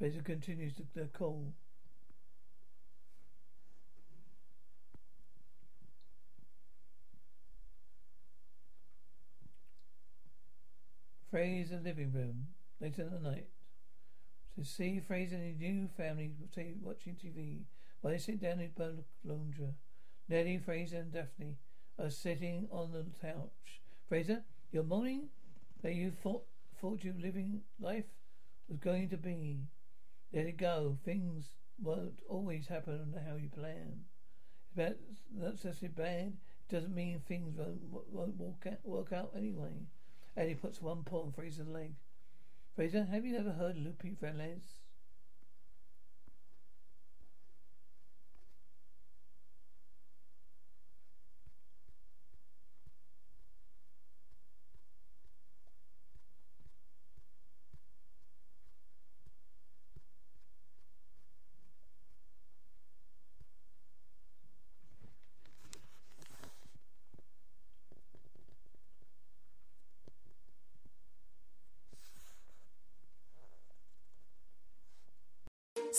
Frasier 0.00 0.24
continues 0.24 0.74
the 0.94 1.04
call. 1.06 1.52
Frasier 11.32 11.82
living 11.84 12.12
room 12.12 12.48
later 12.80 13.02
in 13.02 13.10
the 13.10 13.30
night. 13.30 13.46
To 14.58 14.64
see 14.64 15.00
Frasier 15.08 15.34
and 15.34 15.44
his 15.44 15.60
new 15.60 15.88
family 15.96 16.32
watching 16.82 17.14
TV 17.14 17.60
while 18.00 18.12
they 18.12 18.18
sit 18.18 18.40
down 18.40 18.60
in 18.60 18.72
lounge. 19.24 19.60
Nellie, 20.28 20.60
Frasier, 20.64 21.00
and 21.00 21.12
Daphne 21.12 21.56
are 21.98 22.10
sitting 22.10 22.68
on 22.70 22.92
the 22.92 23.04
couch. 23.20 23.80
Frasier, 24.10 24.42
you're 24.72 24.84
mourning 24.84 25.28
that 25.82 25.94
you 25.94 26.10
thought 26.10 26.44
thought 26.80 27.04
your 27.04 27.14
living 27.20 27.60
life 27.78 28.06
was 28.68 28.78
going 28.78 29.08
to 29.10 29.16
be. 29.16 29.66
Let 30.32 30.46
it 30.46 30.56
go. 30.56 30.96
Things 31.04 31.50
won't 31.82 32.20
always 32.28 32.68
happen 32.68 33.14
how 33.28 33.36
you 33.36 33.48
plan. 33.48 34.04
If 34.70 34.76
that's 34.76 35.64
necessarily 35.64 35.88
bad, 35.88 36.32
it 36.68 36.74
doesn't 36.74 36.94
mean 36.94 37.20
things 37.20 37.56
won't, 37.56 37.80
won't 38.12 38.36
work, 38.36 38.66
out, 38.66 38.78
work 38.84 39.12
out 39.12 39.32
anyway. 39.36 39.86
Eddie 40.36 40.54
puts 40.54 40.80
one 40.80 41.02
paw 41.02 41.24
on 41.24 41.32
Frasier's 41.32 41.68
leg. 41.68 41.94
Frasier, 42.78 43.10
have 43.10 43.24
you 43.26 43.36
ever 43.36 43.52
heard 43.52 43.76
Lupe 43.76 44.20
Velez? 44.22 44.78